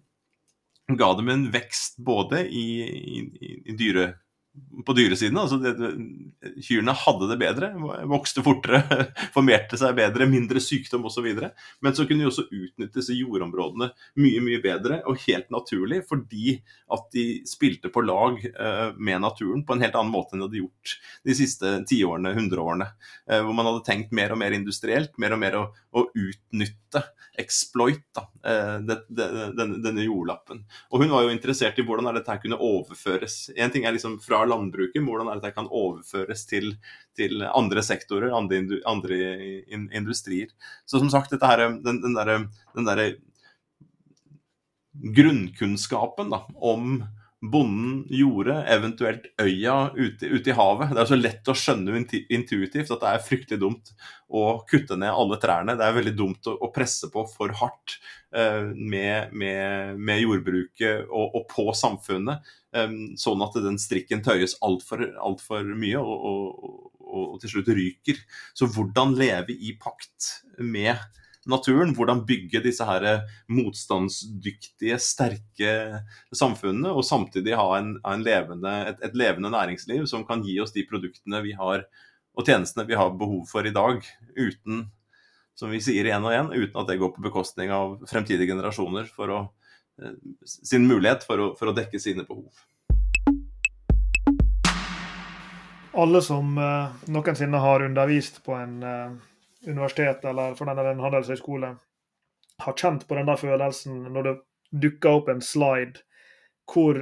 [1.00, 4.14] ga dem en vekst både i, i, i dyre,
[4.86, 5.38] på dyresiden.
[5.38, 5.58] Altså
[6.62, 7.70] kyrne hadde det bedre,
[8.10, 8.82] vokste fortere,
[9.36, 11.30] formerte seg bedre, mindre sykdom osv.
[11.84, 13.90] Men så kunne de også utnytte disse jordområdene
[14.22, 16.58] mye mye bedre og helt naturlig, fordi
[16.94, 20.50] at de spilte på lag eh, med naturen på en helt annen måte enn de
[20.50, 22.92] hadde gjort de siste tiårene, hundreårene.
[23.30, 27.04] Eh, hvor man hadde tenkt mer og mer industrielt, mer og mer å, å utnytte,
[27.40, 30.62] exploit, da, eh, denne, denne, jordlappen.
[30.92, 33.50] Og hun var jo interessert i hvordan dette kunne overføres.
[33.58, 36.76] En ting er liksom fra landbruket, hvordan er det kan overføres til,
[37.18, 39.20] til andre sektorer, andre, andre,
[39.94, 40.54] industrier.
[40.86, 42.44] Så som sagt, dette her, den, den derre
[42.86, 43.18] der
[44.94, 47.02] grunnkunnskapen da, om
[47.44, 50.94] bonden gjorde, eventuelt øya ute, ute, i havet.
[50.96, 53.92] Det er så lett å skjønne intuitivt at det er fryktelig dumt
[54.32, 55.76] å kutte ned alle trærne.
[55.80, 57.98] Det er veldig dumt å, å presse på for hardt
[58.36, 64.56] eh, med, med, med, jordbruket og, og på samfunnet, eh, sånn at den strikken tøyes
[64.64, 68.24] altfor alt for mye og, og, og, til slutt ryker.
[68.56, 70.32] Så hvordan leve i pakt
[70.64, 70.96] med
[71.50, 71.94] naturen.
[71.96, 75.74] Hvordan bygge disse her motstandsdyktige, sterke
[76.36, 80.76] samfunnene, og samtidig ha en, en levende, et, et, levende næringsliv som kan gi oss
[80.76, 81.88] de produktene vi har,
[82.34, 84.02] og tjenestene vi har behov for i dag,
[84.38, 84.88] uten
[85.56, 89.10] som vi sier igjen og igjen, uten at det går på bekostning av fremtidige generasjoner
[89.14, 89.42] for å,
[90.02, 92.50] eh, sin mulighet for å, for å dekke sine behov.
[95.94, 98.80] Alle som uh, noensinne har undervist på en
[99.68, 101.76] universitet eller for den en handelshøyskole
[102.64, 104.34] har kjent på den der følelsen når det
[104.84, 106.04] dukker opp en slide
[106.72, 107.00] hvor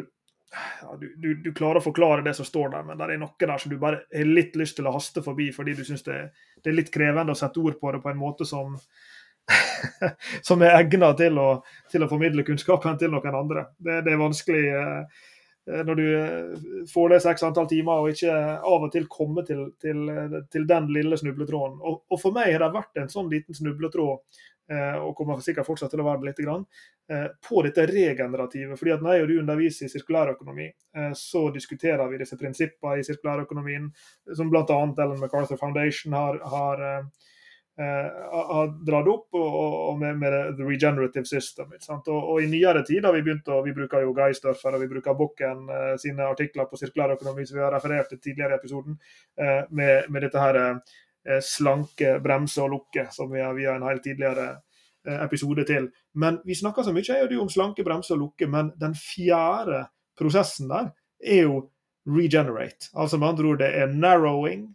[0.51, 3.47] ja, du, du, du, klarer å forklare det som står der, men det er noe
[3.47, 6.17] der som du bare har litt lyst til å haste forbi fordi du syns det,
[6.59, 8.75] det, er litt krevende å sette ord på det på en måte som
[10.47, 11.47] som er egnet til å,
[11.91, 13.63] til å formidle kunnskapen til noen andre.
[13.81, 14.61] Det, det er vanskelig.
[14.77, 15.23] Eh,
[15.69, 19.67] når du eh, får det seks antall timer og ikke av og til kommer til,
[19.81, 20.07] til,
[20.53, 21.77] til den lille snubletråden.
[21.81, 24.41] Og, og, for meg har det vært en sånn liten snubletråd,
[24.73, 26.65] eh, og kommer sikkert fortsatt til å være det litt, grann,
[27.43, 28.77] på dette regenerative.
[28.79, 30.69] fordi at Når jeg og du underviser i sirkulærøkonomi,
[31.17, 33.89] så diskuterer vi disse prinsippene i sirkulærøkonomien,
[34.37, 34.63] som bl.a.
[34.63, 37.05] Ellen MacArthur Foundation har, har Eh,
[37.77, 39.53] har dratt opp og,
[39.89, 41.71] og med, med, the regenerative system.
[41.71, 44.89] Og, og, I nyere tid har vi begynt å, vi bruker jo Geisdorfer og vi
[44.91, 48.99] bruker Bokken uh, sine artikler på sirkulærøkonomi som vi har referert til tidligere i episoden,
[49.41, 53.79] uh, med, med, dette her uh, slanke, bremse og lukke, som vi har, vi har
[53.79, 54.53] en helt tidligere
[55.01, 55.87] episode til.
[56.21, 59.87] Men vi snakker så mye jeg om slanke, bremse og lukke, men den fjerde
[60.19, 60.91] prosessen der
[61.25, 61.63] er jo
[62.05, 62.91] regenerate.
[62.93, 64.67] Altså med andre ord det er narrowing,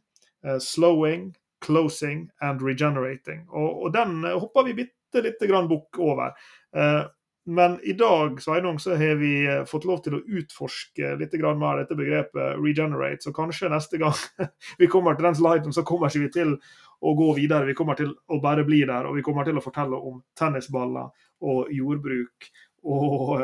[0.62, 1.28] slowing,
[1.66, 3.46] closing and regenerating.
[3.48, 6.34] Og, og den eh, hopper vi bitte lite grann bukk over.
[6.76, 7.02] Eh,
[7.46, 11.82] men i dag Sveinung, så har vi eh, fått lov til å utforske litt mer
[11.82, 13.22] dette begrepet regenerate.
[13.22, 14.14] Så kanskje neste gang
[14.78, 16.56] vi kommer til den sliden, så kommer ikke vi til
[17.02, 17.66] å gå videre.
[17.66, 21.10] Vi kommer til å bare bli der, og vi kommer til å fortelle om tennisballer
[21.44, 22.50] og jordbruk
[22.86, 23.40] og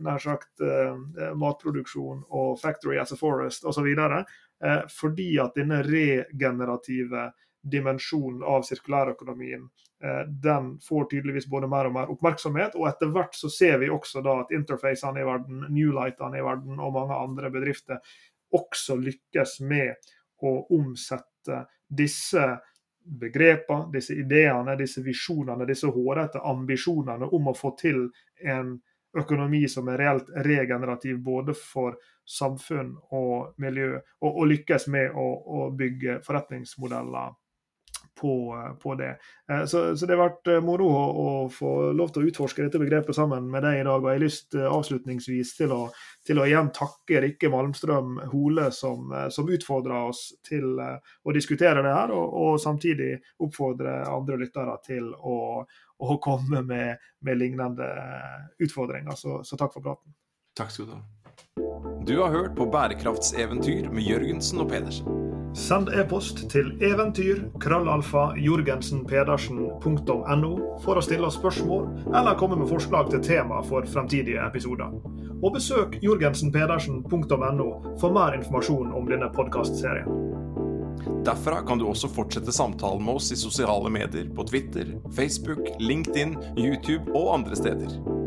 [0.00, 0.62] nær sagt
[1.36, 3.90] matproduksjon og factory as a forest osv.
[4.64, 7.30] Eh, fordi at denne regenerative
[7.62, 9.66] dimensjonen av sirkulærøkonomien
[10.04, 12.76] eh, den får tydeligvis både mer og mer oppmerksomhet.
[12.78, 16.80] Og etter hvert så ser vi også da at interfacene i verden, Newlightene i verden
[16.80, 18.00] og mange andre bedrifter
[18.56, 20.10] også lykkes med
[20.42, 22.46] å omsette disse
[23.00, 28.06] begrepene, disse ideene, disse visjonene, disse hårete ambisjonene om å få til
[28.44, 28.76] en
[29.16, 31.96] økonomi som er reelt regenerativ både for
[32.30, 37.34] samfunn og miljø, og, og lykkes med å, å, bygge forretningsmodeller
[38.20, 38.34] på,
[38.82, 39.16] på det.
[39.50, 42.64] Eh, så, så, det har vært eh, moro å, å, få lov til å utforske
[42.64, 44.02] dette begrepet sammen med deg i dag.
[44.02, 45.80] og Jeg har lyst eh, avslutningsvis til å,
[46.26, 51.94] til å igjen takke Rikke Malmstrøm Hole, som, som utfordra oss til å diskutere det
[51.94, 55.38] her, og, og samtidig oppfordre andre lyttere til å,
[56.00, 57.88] å komme med, med, lignende
[58.60, 59.16] utfordringer.
[59.16, 60.12] Så, så takk for praten.
[60.58, 61.02] Takk skal du ha.
[62.04, 65.29] Du har hørt på Bærekraftseventyr med Jørgensen og Pedersen.
[65.56, 70.50] Send e-post til eventyr krøllalfa jorgensenpedersen.no
[70.84, 74.90] for å stille spørsmål eller komme med forslag til tema for fremtidige episoder.
[75.40, 80.10] Og besøk jorgensenpedersen.no for mer informasjon om denne podkastserien.
[81.26, 84.86] Derfra kan du også fortsette samtalen med oss i sosiale medier på Twitter,
[85.16, 88.19] Facebook, LinkedIn, YouTube og andre steder.